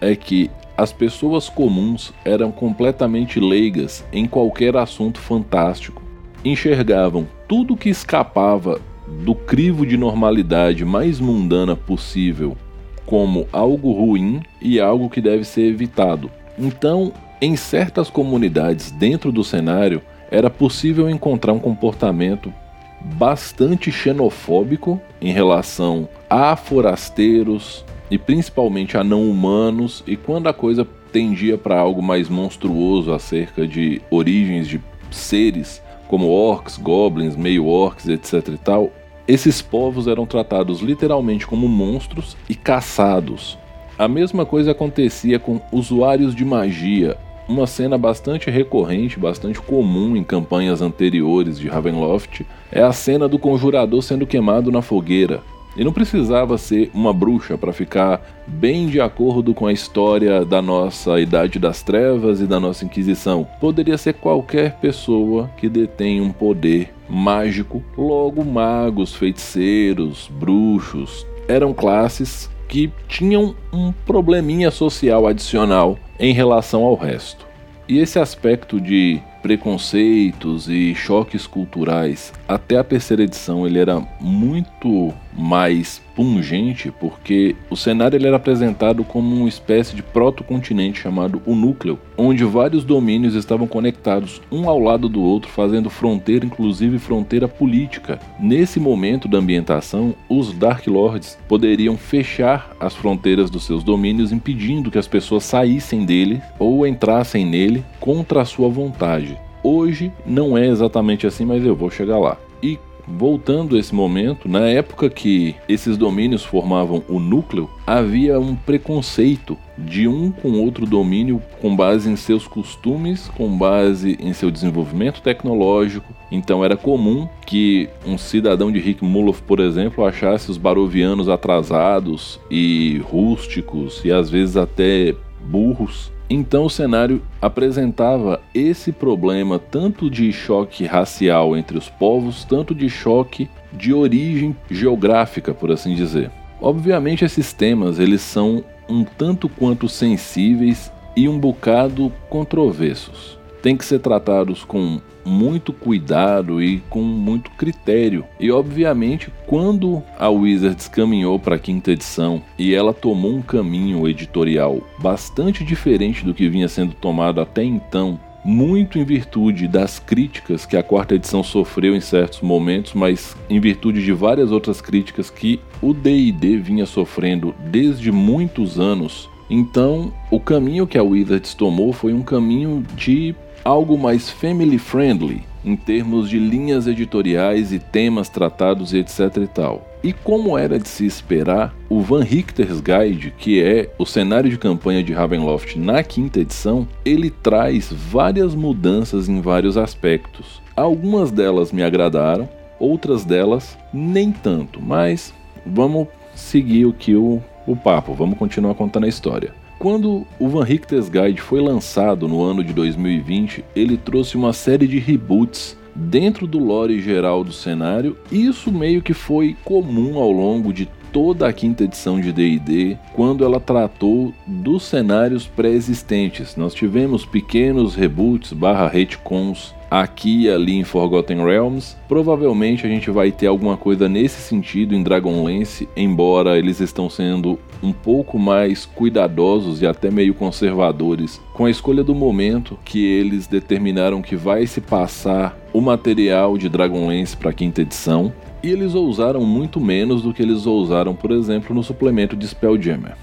é 0.00 0.14
que 0.14 0.50
as 0.76 0.92
pessoas 0.92 1.48
comuns 1.48 2.12
eram 2.24 2.50
completamente 2.50 3.38
leigas 3.38 4.04
em 4.12 4.26
qualquer 4.26 4.76
assunto 4.76 5.20
fantástico. 5.20 6.02
Enxergavam 6.44 7.28
tudo 7.46 7.76
que 7.76 7.90
escapava 7.90 8.80
do 9.24 9.34
crivo 9.34 9.84
de 9.84 9.96
normalidade 9.96 10.84
mais 10.84 11.20
mundana 11.20 11.74
possível 11.74 12.56
como 13.04 13.48
algo 13.52 13.92
ruim 13.92 14.40
e 14.62 14.78
algo 14.78 15.10
que 15.10 15.20
deve 15.20 15.44
ser 15.44 15.62
evitado. 15.62 16.30
Então, 16.56 17.12
em 17.40 17.56
certas 17.56 18.08
comunidades 18.08 18.90
dentro 18.92 19.32
do 19.32 19.42
cenário, 19.42 20.00
era 20.30 20.48
possível 20.48 21.10
encontrar 21.10 21.52
um 21.52 21.58
comportamento 21.58 22.52
bastante 23.00 23.90
xenofóbico 23.90 25.00
em 25.20 25.32
relação 25.32 26.08
a 26.28 26.54
forasteiros 26.54 27.84
e 28.10 28.18
principalmente 28.18 28.96
a 28.96 29.04
não 29.04 29.28
humanos, 29.28 30.04
e 30.06 30.16
quando 30.16 30.48
a 30.48 30.52
coisa 30.52 30.86
tendia 31.12 31.56
para 31.56 31.78
algo 31.78 32.02
mais 32.02 32.28
monstruoso 32.28 33.12
acerca 33.12 33.66
de 33.66 34.00
origens 34.10 34.68
de 34.68 34.80
seres 35.10 35.82
como 36.08 36.28
orcs, 36.28 36.76
goblins, 36.76 37.36
meio-orcs, 37.36 38.08
etc 38.08 38.48
e 38.48 38.58
tal, 38.58 38.92
esses 39.32 39.62
povos 39.62 40.08
eram 40.08 40.26
tratados 40.26 40.80
literalmente 40.80 41.46
como 41.46 41.68
monstros 41.68 42.36
e 42.48 42.54
caçados. 42.54 43.56
A 43.96 44.08
mesma 44.08 44.44
coisa 44.44 44.72
acontecia 44.72 45.38
com 45.38 45.60
usuários 45.70 46.34
de 46.34 46.44
magia 46.44 47.16
uma 47.50 47.66
cena 47.66 47.98
bastante 47.98 48.48
recorrente, 48.48 49.18
bastante 49.18 49.60
comum 49.60 50.16
em 50.16 50.22
campanhas 50.22 50.80
anteriores 50.80 51.58
de 51.58 51.68
Ravenloft 51.68 52.42
é 52.70 52.80
a 52.80 52.92
cena 52.92 53.28
do 53.28 53.40
conjurador 53.40 54.02
sendo 54.02 54.26
queimado 54.26 54.70
na 54.70 54.80
fogueira. 54.80 55.42
E 55.80 55.84
não 55.84 55.94
precisava 55.94 56.58
ser 56.58 56.90
uma 56.92 57.10
bruxa 57.10 57.56
para 57.56 57.72
ficar 57.72 58.20
bem 58.46 58.86
de 58.86 59.00
acordo 59.00 59.54
com 59.54 59.66
a 59.66 59.72
história 59.72 60.44
da 60.44 60.60
nossa 60.60 61.18
Idade 61.18 61.58
das 61.58 61.82
Trevas 61.82 62.38
e 62.42 62.46
da 62.46 62.60
nossa 62.60 62.84
Inquisição. 62.84 63.48
Poderia 63.58 63.96
ser 63.96 64.12
qualquer 64.12 64.74
pessoa 64.74 65.50
que 65.56 65.70
detém 65.70 66.20
um 66.20 66.32
poder 66.32 66.92
mágico, 67.08 67.82
logo 67.96 68.44
magos, 68.44 69.14
feiticeiros, 69.14 70.30
bruxos. 70.38 71.26
Eram 71.48 71.72
classes 71.72 72.50
que 72.68 72.92
tinham 73.08 73.54
um 73.72 73.90
probleminha 73.90 74.70
social 74.70 75.26
adicional 75.26 75.98
em 76.18 76.34
relação 76.34 76.84
ao 76.84 76.94
resto. 76.94 77.46
E 77.88 77.98
esse 77.98 78.18
aspecto 78.18 78.78
de 78.78 79.18
preconceitos 79.42 80.68
e 80.68 80.94
choques 80.94 81.46
culturais, 81.46 82.32
até 82.46 82.76
a 82.78 82.84
terceira 82.84 83.22
edição 83.22 83.66
ele 83.66 83.78
era 83.78 84.00
muito 84.20 85.12
mais 85.40 86.02
pungente, 86.14 86.92
porque 87.00 87.56
o 87.70 87.76
cenário 87.76 88.16
ele 88.16 88.26
era 88.26 88.36
apresentado 88.36 89.02
como 89.02 89.34
uma 89.34 89.48
espécie 89.48 89.96
de 89.96 90.02
protocontinente 90.02 91.00
chamado 91.00 91.40
o 91.46 91.54
Núcleo, 91.54 91.98
onde 92.16 92.44
vários 92.44 92.84
domínios 92.84 93.34
estavam 93.34 93.66
conectados 93.66 94.42
um 94.52 94.68
ao 94.68 94.78
lado 94.78 95.08
do 95.08 95.22
outro, 95.22 95.50
fazendo 95.50 95.88
fronteira, 95.88 96.44
inclusive 96.44 96.98
fronteira 96.98 97.48
política. 97.48 98.20
Nesse 98.38 98.78
momento 98.78 99.26
da 99.26 99.38
ambientação, 99.38 100.14
os 100.28 100.52
Dark 100.52 100.86
Lords 100.86 101.38
poderiam 101.48 101.96
fechar 101.96 102.76
as 102.78 102.94
fronteiras 102.94 103.48
dos 103.48 103.64
seus 103.64 103.82
domínios, 103.82 104.32
impedindo 104.32 104.90
que 104.90 104.98
as 104.98 105.08
pessoas 105.08 105.44
saíssem 105.44 106.04
dele 106.04 106.42
ou 106.58 106.86
entrassem 106.86 107.46
nele 107.46 107.82
contra 107.98 108.42
a 108.42 108.44
sua 108.44 108.68
vontade. 108.68 109.38
Hoje 109.62 110.12
não 110.26 110.56
é 110.56 110.66
exatamente 110.66 111.26
assim, 111.26 111.44
mas 111.44 111.64
eu 111.64 111.74
vou 111.74 111.90
chegar 111.90 112.18
lá. 112.18 112.36
E 112.62 112.78
voltando 113.16 113.76
a 113.76 113.78
esse 113.78 113.94
momento, 113.94 114.48
na 114.48 114.66
época 114.68 115.10
que 115.10 115.54
esses 115.68 115.96
domínios 115.96 116.44
formavam 116.44 117.02
o 117.08 117.18
núcleo, 117.18 117.68
havia 117.86 118.38
um 118.38 118.54
preconceito 118.54 119.56
de 119.76 120.06
um 120.06 120.30
com 120.30 120.52
outro 120.52 120.86
domínio 120.86 121.42
com 121.60 121.74
base 121.74 122.10
em 122.10 122.16
seus 122.16 122.46
costumes, 122.46 123.28
com 123.36 123.56
base 123.56 124.16
em 124.20 124.32
seu 124.32 124.50
desenvolvimento 124.50 125.22
tecnológico. 125.22 126.14
Então 126.30 126.64
era 126.64 126.76
comum 126.76 127.28
que 127.46 127.88
um 128.06 128.16
cidadão 128.16 128.70
de 128.70 128.78
Rick 128.78 129.04
Muloff, 129.04 129.42
por 129.42 129.60
exemplo, 129.60 130.04
achasse 130.04 130.50
os 130.50 130.56
barovianos 130.56 131.28
atrasados 131.28 132.38
e 132.50 132.98
rústicos 133.10 134.02
e 134.04 134.12
às 134.12 134.30
vezes 134.30 134.56
até 134.56 135.14
burros 135.44 136.12
então 136.30 136.66
o 136.66 136.70
cenário 136.70 137.20
apresentava 137.42 138.40
esse 138.54 138.92
problema 138.92 139.58
tanto 139.58 140.08
de 140.08 140.32
choque 140.32 140.86
racial 140.86 141.56
entre 141.56 141.76
os 141.76 141.88
povos, 141.88 142.44
tanto 142.44 142.72
de 142.72 142.88
choque 142.88 143.50
de 143.72 143.92
origem 143.92 144.56
geográfica, 144.70 145.52
por 145.52 145.72
assim 145.72 145.96
dizer. 145.96 146.30
Obviamente 146.60 147.24
esses 147.24 147.52
temas 147.52 147.98
eles 147.98 148.20
são 148.20 148.62
um 148.88 149.02
tanto 149.02 149.48
quanto 149.48 149.88
sensíveis 149.88 150.92
e 151.16 151.28
um 151.28 151.36
bocado 151.36 152.12
controversos. 152.28 153.39
Tem 153.62 153.76
que 153.76 153.84
ser 153.84 153.98
tratados 154.00 154.64
com 154.64 155.00
muito 155.24 155.72
cuidado 155.72 156.62
e 156.62 156.80
com 156.88 157.02
muito 157.02 157.50
critério. 157.52 158.24
E 158.38 158.50
obviamente, 158.50 159.30
quando 159.46 160.02
a 160.18 160.28
Wizards 160.28 160.88
caminhou 160.88 161.38
para 161.38 161.56
a 161.56 161.58
quinta 161.58 161.92
edição 161.92 162.42
e 162.58 162.74
ela 162.74 162.94
tomou 162.94 163.32
um 163.32 163.42
caminho 163.42 164.08
editorial 164.08 164.80
bastante 164.98 165.64
diferente 165.64 166.24
do 166.24 166.34
que 166.34 166.48
vinha 166.48 166.68
sendo 166.68 166.94
tomado 166.94 167.40
até 167.40 167.62
então, 167.62 168.18
muito 168.44 168.98
em 168.98 169.04
virtude 169.04 169.68
das 169.68 169.98
críticas 169.98 170.64
que 170.64 170.76
a 170.76 170.82
quarta 170.82 171.14
edição 171.14 171.42
sofreu 171.42 171.94
em 171.94 172.00
certos 172.00 172.40
momentos, 172.40 172.94
mas 172.94 173.36
em 173.48 173.60
virtude 173.60 174.02
de 174.02 174.12
várias 174.12 174.50
outras 174.50 174.80
críticas 174.80 175.28
que 175.28 175.60
o 175.82 175.92
D&D 175.92 176.56
vinha 176.56 176.86
sofrendo 176.86 177.54
desde 177.66 178.10
muitos 178.10 178.78
anos. 178.80 179.28
Então, 179.48 180.12
o 180.30 180.38
caminho 180.38 180.86
que 180.86 180.96
a 180.96 181.02
Wizards 181.02 181.54
tomou 181.54 181.92
foi 181.92 182.12
um 182.12 182.22
caminho 182.22 182.84
de 182.94 183.34
algo 183.64 183.98
mais 183.98 184.30
family 184.30 184.78
friendly 184.78 185.42
em 185.64 185.76
termos 185.76 186.28
de 186.28 186.38
linhas 186.38 186.86
editoriais 186.86 187.72
e 187.72 187.78
temas 187.78 188.28
tratados 188.28 188.92
e 188.92 188.98
etc 188.98 189.36
e 189.42 189.46
tal. 189.46 189.86
E 190.02 190.12
como 190.12 190.56
era 190.56 190.78
de 190.78 190.88
se 190.88 191.04
esperar, 191.04 191.74
o 191.88 192.00
Van 192.00 192.22
Richter's 192.22 192.80
Guide, 192.80 193.34
que 193.36 193.62
é 193.62 193.92
o 193.98 194.06
cenário 194.06 194.48
de 194.48 194.58
campanha 194.58 195.02
de 195.02 195.12
Ravenloft 195.12 195.78
na 195.78 196.02
quinta 196.02 196.40
edição, 196.40 196.88
ele 197.04 197.28
traz 197.30 197.92
várias 197.92 198.54
mudanças 198.54 199.28
em 199.28 199.40
vários 199.42 199.76
aspectos. 199.76 200.62
Algumas 200.74 201.30
delas 201.30 201.72
me 201.72 201.82
agradaram, 201.82 202.48
outras 202.78 203.24
delas 203.24 203.76
nem 203.92 204.32
tanto, 204.32 204.80
mas 204.80 205.34
vamos 205.66 206.08
seguir 206.34 206.86
o 206.86 206.92
que 206.94 207.14
o, 207.14 207.42
o 207.66 207.76
papo, 207.76 208.14
vamos 208.14 208.38
continuar 208.38 208.74
contando 208.74 209.04
a 209.04 209.08
história. 209.08 209.59
Quando 209.80 210.26
o 210.38 210.46
Van 210.46 210.62
Richter's 210.62 211.08
Guide 211.08 211.40
foi 211.40 211.58
lançado 211.58 212.28
no 212.28 212.42
ano 212.42 212.62
de 212.62 212.70
2020, 212.70 213.64
ele 213.74 213.96
trouxe 213.96 214.36
uma 214.36 214.52
série 214.52 214.86
de 214.86 214.98
reboots 214.98 215.74
dentro 215.96 216.46
do 216.46 216.58
lore 216.58 217.00
geral 217.00 217.42
do 217.42 217.50
cenário. 217.50 218.14
Isso 218.30 218.70
meio 218.70 219.00
que 219.00 219.14
foi 219.14 219.56
comum 219.64 220.18
ao 220.18 220.30
longo 220.30 220.70
de 220.70 220.86
toda 221.10 221.48
a 221.48 221.52
quinta 221.52 221.84
edição 221.84 222.20
de 222.20 222.30
D&D, 222.30 222.98
quando 223.14 223.42
ela 223.42 223.58
tratou 223.58 224.34
dos 224.46 224.82
cenários 224.82 225.46
pré-existentes. 225.46 226.56
Nós 226.56 226.74
tivemos 226.74 227.24
pequenos 227.24 227.94
reboots 227.94 228.52
barra 228.52 228.86
retcons 228.86 229.74
aqui 229.90 230.42
e 230.42 230.50
ali 230.50 230.76
em 230.76 230.84
Forgotten 230.84 231.44
Realms. 231.44 231.96
Provavelmente 232.06 232.86
a 232.86 232.88
gente 232.88 233.10
vai 233.10 233.32
ter 233.32 233.48
alguma 233.48 233.76
coisa 233.76 234.08
nesse 234.08 234.40
sentido 234.40 234.94
em 234.94 235.02
Dragonlance, 235.02 235.88
embora 235.96 236.56
eles 236.56 236.80
estão 236.80 237.10
sendo 237.10 237.58
um 237.82 237.92
pouco 237.92 238.38
mais 238.38 238.86
cuidadosos 238.86 239.82
e 239.82 239.86
até 239.86 240.10
meio 240.10 240.34
conservadores 240.34 241.40
com 241.52 241.64
a 241.64 241.70
escolha 241.70 242.04
do 242.04 242.14
momento 242.14 242.78
que 242.84 243.04
eles 243.04 243.46
determinaram 243.46 244.22
que 244.22 244.36
vai 244.36 244.66
se 244.66 244.80
passar 244.80 245.58
o 245.72 245.80
material 245.80 246.56
de 246.56 246.68
Dragonlance 246.68 247.36
para 247.36 247.50
a 247.50 247.54
quinta 247.54 247.82
edição. 247.82 248.32
E 248.62 248.68
eles 248.68 248.94
ousaram 248.94 249.40
muito 249.40 249.80
menos 249.80 250.22
do 250.22 250.34
que 250.34 250.42
eles 250.42 250.66
ousaram, 250.66 251.14
por 251.14 251.30
exemplo, 251.30 251.74
no 251.74 251.82
suplemento 251.82 252.36
de 252.36 252.46
Spelljammer. 252.46 253.16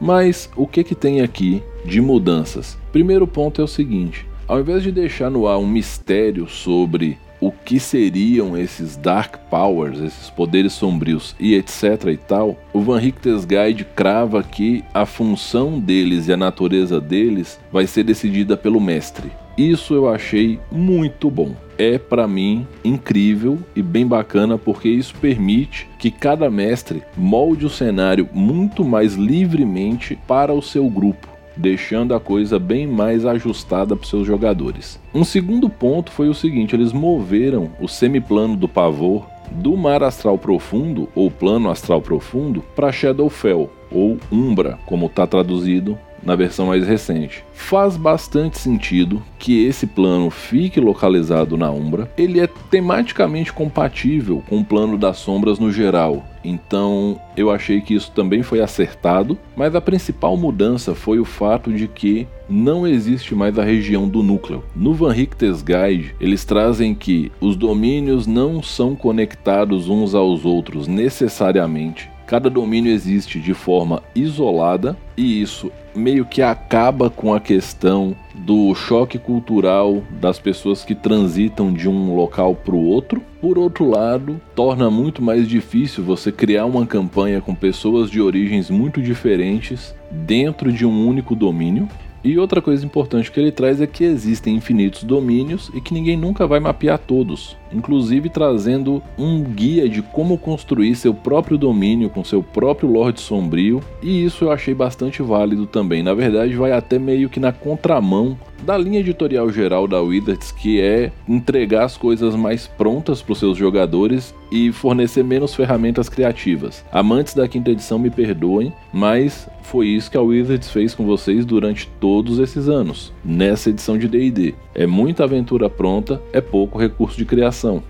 Mas 0.00 0.50
o 0.56 0.66
que, 0.66 0.84
que 0.84 0.94
tem 0.94 1.20
aqui 1.20 1.62
de 1.84 2.00
mudanças? 2.00 2.78
Primeiro 2.92 3.26
ponto 3.26 3.60
é 3.60 3.64
o 3.64 3.68
seguinte: 3.68 4.26
ao 4.46 4.60
invés 4.60 4.82
de 4.82 4.92
deixar 4.92 5.30
no 5.30 5.46
ar 5.46 5.58
um 5.58 5.66
mistério 5.66 6.48
sobre 6.48 7.18
o 7.40 7.50
que 7.52 7.78
seriam 7.78 8.56
esses 8.56 8.96
Dark 8.96 9.36
Powers, 9.50 10.00
esses 10.00 10.30
poderes 10.30 10.72
sombrios 10.72 11.34
e 11.38 11.54
etc 11.54 12.06
e 12.12 12.16
tal, 12.16 12.58
o 12.72 12.80
Van 12.80 12.98
Richter's 12.98 13.44
Guide 13.44 13.84
crava 13.94 14.42
que 14.42 14.82
a 14.94 15.04
função 15.04 15.78
deles 15.78 16.28
e 16.28 16.32
a 16.32 16.36
natureza 16.36 17.00
deles 17.00 17.58
vai 17.70 17.86
ser 17.86 18.04
decidida 18.04 18.56
pelo 18.56 18.80
mestre. 18.80 19.30
Isso 19.56 19.94
eu 19.94 20.08
achei 20.08 20.58
muito 20.70 21.30
bom. 21.30 21.54
É 21.78 21.98
para 21.98 22.26
mim 22.26 22.66
incrível 22.84 23.58
e 23.74 23.82
bem 23.82 24.06
bacana 24.06 24.56
porque 24.56 24.88
isso 24.88 25.14
permite 25.20 25.88
que 25.98 26.10
cada 26.10 26.50
mestre 26.50 27.02
molde 27.16 27.66
o 27.66 27.70
cenário 27.70 28.28
muito 28.32 28.84
mais 28.84 29.14
livremente 29.14 30.18
para 30.26 30.52
o 30.52 30.62
seu 30.62 30.88
grupo 30.88 31.36
deixando 31.56 32.14
a 32.14 32.20
coisa 32.20 32.58
bem 32.58 32.86
mais 32.86 33.24
ajustada 33.24 33.96
para 33.96 34.06
seus 34.06 34.26
jogadores. 34.26 35.00
Um 35.14 35.24
segundo 35.24 35.70
ponto 35.70 36.12
foi 36.12 36.28
o 36.28 36.34
seguinte: 36.34 36.76
eles 36.76 36.92
moveram 36.92 37.70
o 37.80 37.88
semiplano 37.88 38.56
do 38.56 38.68
pavor 38.68 39.26
do 39.50 39.76
mar 39.76 40.02
astral 40.02 40.36
profundo 40.36 41.08
ou 41.14 41.30
plano 41.30 41.70
astral 41.70 42.02
profundo 42.02 42.62
para 42.74 42.92
Shadowfell 42.92 43.70
ou 43.90 44.18
Umbra, 44.30 44.78
como 44.86 45.06
está 45.06 45.26
traduzido 45.26 45.96
na 46.26 46.36
versão 46.36 46.66
mais 46.66 46.86
recente. 46.86 47.44
Faz 47.54 47.96
bastante 47.96 48.58
sentido 48.58 49.22
que 49.38 49.64
esse 49.64 49.86
plano 49.86 50.28
fique 50.28 50.80
localizado 50.80 51.56
na 51.56 51.70
Umbra. 51.70 52.10
Ele 52.18 52.40
é 52.40 52.46
tematicamente 52.46 53.52
compatível 53.52 54.42
com 54.48 54.58
o 54.58 54.64
plano 54.64 54.98
das 54.98 55.18
sombras 55.18 55.58
no 55.58 55.72
geral, 55.72 56.24
então 56.46 57.20
eu 57.36 57.50
achei 57.50 57.80
que 57.80 57.94
isso 57.94 58.12
também 58.12 58.42
foi 58.42 58.60
acertado, 58.60 59.36
mas 59.56 59.74
a 59.74 59.80
principal 59.80 60.36
mudança 60.36 60.94
foi 60.94 61.18
o 61.18 61.24
fato 61.24 61.72
de 61.72 61.88
que 61.88 62.26
não 62.48 62.86
existe 62.86 63.34
mais 63.34 63.58
a 63.58 63.64
região 63.64 64.08
do 64.08 64.22
núcleo. 64.22 64.62
No 64.74 64.94
Van 64.94 65.12
Richter's 65.12 65.62
Guide, 65.62 66.14
eles 66.20 66.44
trazem 66.44 66.94
que 66.94 67.32
os 67.40 67.56
domínios 67.56 68.26
não 68.26 68.62
são 68.62 68.94
conectados 68.94 69.88
uns 69.88 70.14
aos 70.14 70.44
outros 70.44 70.86
necessariamente. 70.86 72.08
Cada 72.26 72.50
domínio 72.50 72.92
existe 72.92 73.38
de 73.38 73.54
forma 73.54 74.02
isolada 74.14 74.96
e 75.16 75.40
isso 75.40 75.70
meio 75.94 76.24
que 76.26 76.42
acaba 76.42 77.08
com 77.08 77.32
a 77.32 77.40
questão 77.40 78.14
do 78.34 78.74
choque 78.74 79.18
cultural 79.18 80.02
das 80.20 80.38
pessoas 80.38 80.84
que 80.84 80.94
transitam 80.94 81.72
de 81.72 81.88
um 81.88 82.14
local 82.14 82.54
para 82.54 82.74
o 82.74 82.84
outro. 82.84 83.22
Por 83.40 83.58
outro 83.58 83.88
lado, 83.88 84.40
torna 84.54 84.90
muito 84.90 85.22
mais 85.22 85.48
difícil 85.48 86.04
você 86.04 86.32
criar 86.32 86.66
uma 86.66 86.84
campanha 86.84 87.40
com 87.40 87.54
pessoas 87.54 88.10
de 88.10 88.20
origens 88.20 88.68
muito 88.68 89.00
diferentes 89.00 89.94
dentro 90.10 90.72
de 90.72 90.84
um 90.84 91.08
único 91.08 91.34
domínio. 91.34 91.88
E 92.26 92.36
outra 92.40 92.60
coisa 92.60 92.84
importante 92.84 93.30
que 93.30 93.38
ele 93.38 93.52
traz 93.52 93.80
é 93.80 93.86
que 93.86 94.02
existem 94.02 94.56
infinitos 94.56 95.04
domínios 95.04 95.70
e 95.72 95.80
que 95.80 95.94
ninguém 95.94 96.16
nunca 96.16 96.44
vai 96.44 96.58
mapear 96.58 96.98
todos, 96.98 97.56
inclusive 97.72 98.28
trazendo 98.28 99.00
um 99.16 99.44
guia 99.44 99.88
de 99.88 100.02
como 100.02 100.36
construir 100.36 100.96
seu 100.96 101.14
próprio 101.14 101.56
domínio 101.56 102.10
com 102.10 102.24
seu 102.24 102.42
próprio 102.42 102.90
Lorde 102.90 103.20
Sombrio, 103.20 103.80
e 104.02 104.24
isso 104.24 104.42
eu 104.42 104.50
achei 104.50 104.74
bastante 104.74 105.22
válido 105.22 105.68
também. 105.68 106.02
Na 106.02 106.14
verdade, 106.14 106.56
vai 106.56 106.72
até 106.72 106.98
meio 106.98 107.30
que 107.30 107.38
na 107.38 107.52
contramão 107.52 108.36
da 108.64 108.76
linha 108.76 109.00
editorial 109.00 109.50
geral 109.50 109.86
da 109.86 110.00
Wizards, 110.00 110.52
que 110.52 110.80
é 110.80 111.12
entregar 111.28 111.84
as 111.84 111.96
coisas 111.96 112.34
mais 112.34 112.66
prontas 112.66 113.22
para 113.22 113.32
os 113.32 113.38
seus 113.38 113.56
jogadores 113.56 114.34
e 114.50 114.72
fornecer 114.72 115.22
menos 115.22 115.54
ferramentas 115.54 116.08
criativas. 116.08 116.84
Amantes 116.92 117.34
da 117.34 117.46
quinta 117.48 117.70
edição 117.70 117.98
me 117.98 118.10
perdoem, 118.10 118.72
mas 118.92 119.48
foi 119.62 119.88
isso 119.88 120.10
que 120.10 120.16
a 120.16 120.22
Wizards 120.22 120.70
fez 120.70 120.94
com 120.94 121.04
vocês 121.04 121.44
durante 121.44 121.88
todos 122.00 122.38
esses 122.38 122.68
anos, 122.68 123.12
nessa 123.24 123.70
edição 123.70 123.98
de 123.98 124.08
D&D. 124.08 124.54
É 124.74 124.86
muita 124.86 125.24
aventura 125.24 125.68
pronta, 125.68 126.20
é 126.32 126.40
pouco 126.40 126.78
recurso 126.78 127.16
de 127.16 127.24
criação. 127.24 127.82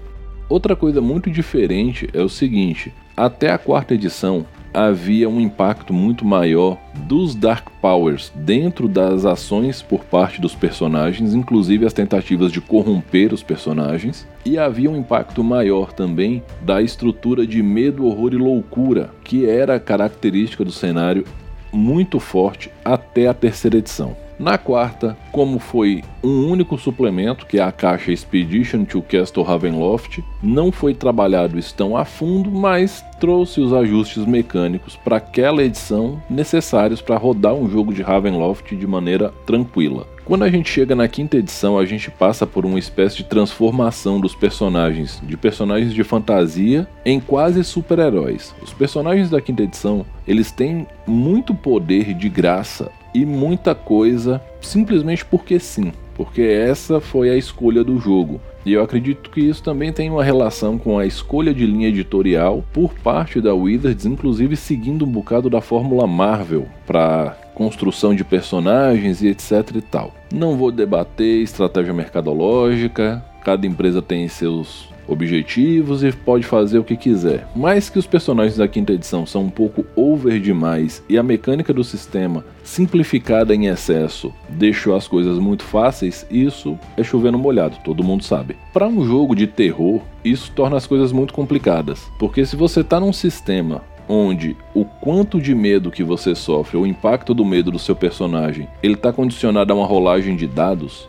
Outra 0.49 0.77
coisa 0.77 1.01
muito 1.01 1.31
diferente 1.31 2.09
é 2.13 2.23
o 2.23 2.29
seguinte: 2.29 2.93
até 3.17 3.51
a 3.51 3.59
quarta 3.59 3.95
edição 3.95 4.47
havia 4.77 5.27
um 5.27 5.41
impacto 5.41 5.95
muito 5.95 6.23
maior 6.23 6.77
dos 7.07 7.35
Dark 7.35 7.71
Powers 7.81 8.31
dentro 8.35 8.87
das 8.87 9.25
ações 9.25 9.81
por 9.81 10.05
parte 10.05 10.39
dos 10.39 10.55
personagens, 10.55 11.33
inclusive 11.33 11.87
as 11.87 11.95
tentativas 11.95 12.53
de 12.53 12.61
corromper 12.61 13.33
os 13.33 13.43
personagens, 13.43 14.29
e 14.45 14.59
havia 14.59 14.91
um 14.91 14.99
impacto 14.99 15.43
maior 15.43 15.95
também 15.95 16.43
da 16.61 16.83
estrutura 16.83 17.47
de 17.47 17.63
medo, 17.63 18.05
horror 18.05 18.35
e 18.35 18.37
loucura, 18.37 19.09
que 19.25 19.49
era 19.49 19.81
característica 19.81 20.63
do 20.63 20.71
cenário 20.71 21.25
muito 21.73 22.21
forte 22.21 22.71
até 22.85 23.29
a 23.29 23.35
terceira 23.35 23.79
edição. 23.79 24.15
Na 24.39 24.59
quarta, 24.59 25.17
como 25.33 25.59
foi 25.59 26.03
um 26.23 26.51
único 26.51 26.77
suplemento, 26.77 27.47
que 27.47 27.59
é 27.59 27.63
a 27.63 27.73
caixa 27.73 28.13
Expedition 28.13 28.85
to 28.85 29.01
Castle 29.01 29.43
Ravenloft, 29.43 30.23
não 30.43 30.71
foi 30.71 30.95
trabalhado 30.95 31.57
tão 31.75 31.97
a 31.97 32.05
fundo, 32.05 32.51
mas 32.51 33.03
trouxe 33.19 33.61
os 33.61 33.73
ajustes 33.73 34.27
mecânicos 34.27 34.95
para 34.97 35.17
aquela 35.17 35.63
edição 35.63 36.23
necessários 36.29 37.01
para 37.01 37.17
rodar 37.17 37.55
um 37.55 37.69
jogo 37.69 37.95
de 37.95 38.03
Ravenloft 38.03 38.77
de 38.77 38.87
maneira 38.87 39.33
tranquila. 39.47 40.07
Quando 40.27 40.43
a 40.43 40.51
gente 40.51 40.69
chega 40.69 40.95
na 40.97 41.07
quinta 41.07 41.37
edição, 41.37 41.79
a 41.79 41.87
gente 41.87 42.11
passa 42.11 42.45
por 42.45 42.67
uma 42.67 42.81
espécie 42.81 43.19
de 43.19 43.25
transformação 43.25 44.21
dos 44.21 44.35
personagens, 44.35 45.23
de 45.23 45.37
personagens 45.37 45.95
de 45.95 46.03
fantasia 46.03 46.87
em 47.05 47.21
quase 47.21 47.63
super-heróis. 47.63 48.53
Os 48.61 48.73
personagens 48.73 49.31
da 49.31 49.41
quinta 49.41 49.63
edição, 49.63 50.05
eles 50.27 50.51
têm 50.51 50.85
muito 51.07 51.55
poder 51.55 52.13
de 52.13 52.29
graça 52.29 52.91
e 53.17 53.25
muita 53.25 53.75
coisa 53.75 54.43
simplesmente 54.61 55.25
porque 55.25 55.59
sim, 55.59 55.91
porque 56.15 56.43
essa 56.43 57.01
foi 57.01 57.31
a 57.31 57.37
escolha 57.37 57.83
do 57.83 57.99
jogo. 57.99 58.41
E 58.65 58.73
eu 58.73 58.83
acredito 58.83 59.31
que 59.31 59.41
isso 59.41 59.63
também 59.63 59.93
tem 59.93 60.11
uma 60.11 60.25
relação 60.25 60.77
com 60.77 60.99
a 60.99 61.07
escolha 61.07 61.55
de 61.55 61.65
linha 61.65 61.89
editorial 61.89 62.65
por 62.73 62.93
parte 62.95 63.41
da 63.41 63.55
Wizards, 63.55 64.05
inclusive 64.05 64.57
seguindo 64.57 65.05
um 65.05 65.09
bocado 65.09 65.49
da 65.49 65.61
fórmula 65.61 66.07
Marvel 66.07 66.67
para 66.87 67.39
construção 67.55 68.15
de 68.15 68.25
personagens 68.25 69.23
e 69.23 69.29
etc 69.29 69.77
e 69.77 69.81
tal. 69.81 70.13
Não 70.31 70.57
vou 70.57 70.71
debater 70.71 71.43
estratégia 71.43 71.95
mercadológica, 71.95 73.25
cada 73.43 73.67
empresa 73.67 74.03
tem 74.03 74.29
seus 74.29 74.91
objetivos 75.07 76.03
e 76.03 76.13
pode 76.13 76.45
fazer 76.45 76.79
o 76.79 76.85
que 76.85 76.97
quiser. 76.97 77.49
Mas 77.55 77.89
que 77.89 77.99
os 77.99 78.07
personagens 78.07 78.57
da 78.57 78.69
quinta 78.69 78.93
edição 78.93 79.27
são 79.27 79.45
um 79.45 79.51
pouco 79.51 79.85
over 79.95 80.41
demais 80.41 81.03
e 81.09 81.19
a 81.19 81.23
mecânica 81.23 81.73
do 81.73 81.85
sistema 81.85 82.45
simplificada 82.63 83.55
em 83.55 83.67
excesso 83.67 84.33
deixou 84.49 84.97
as 84.97 85.07
coisas 85.07 85.39
muito 85.39 85.63
fáceis, 85.63 86.27
isso 86.31 86.79
é 86.97 87.05
chovendo 87.05 87.39
molhado, 87.39 87.77
todo 87.85 88.05
mundo 88.05 88.25
sabe. 88.25 88.57
Para 88.73 88.89
um 88.89 89.05
jogo 89.05 89.35
de 89.35 89.47
terror, 89.47 90.01
isso 90.25 90.51
torna 90.53 90.77
as 90.77 90.87
coisas 90.87 91.13
muito 91.13 91.33
complicadas, 91.33 92.03
porque 92.19 92.45
se 92.45 92.57
você 92.57 92.81
está 92.81 92.99
num 92.99 93.13
sistema 93.13 93.83
onde 94.09 94.57
o 94.75 94.85
quanto 94.85 95.41
de 95.41 95.55
medo 95.55 95.91
que 95.91 96.05
você 96.05 96.35
sofre, 96.35 96.77
o 96.77 96.87
impacto 96.87 97.35
do 97.35 97.45
medo 97.45 97.71
do 97.71 97.79
seu 97.79 97.97
personagem, 97.97 98.69
ele 98.83 98.95
está 98.95 99.13
condicionado 99.13 99.73
a 99.73 99.77
uma 99.77 99.87
rolagem 99.87 100.37
de 100.37 100.47
dados, 100.47 101.09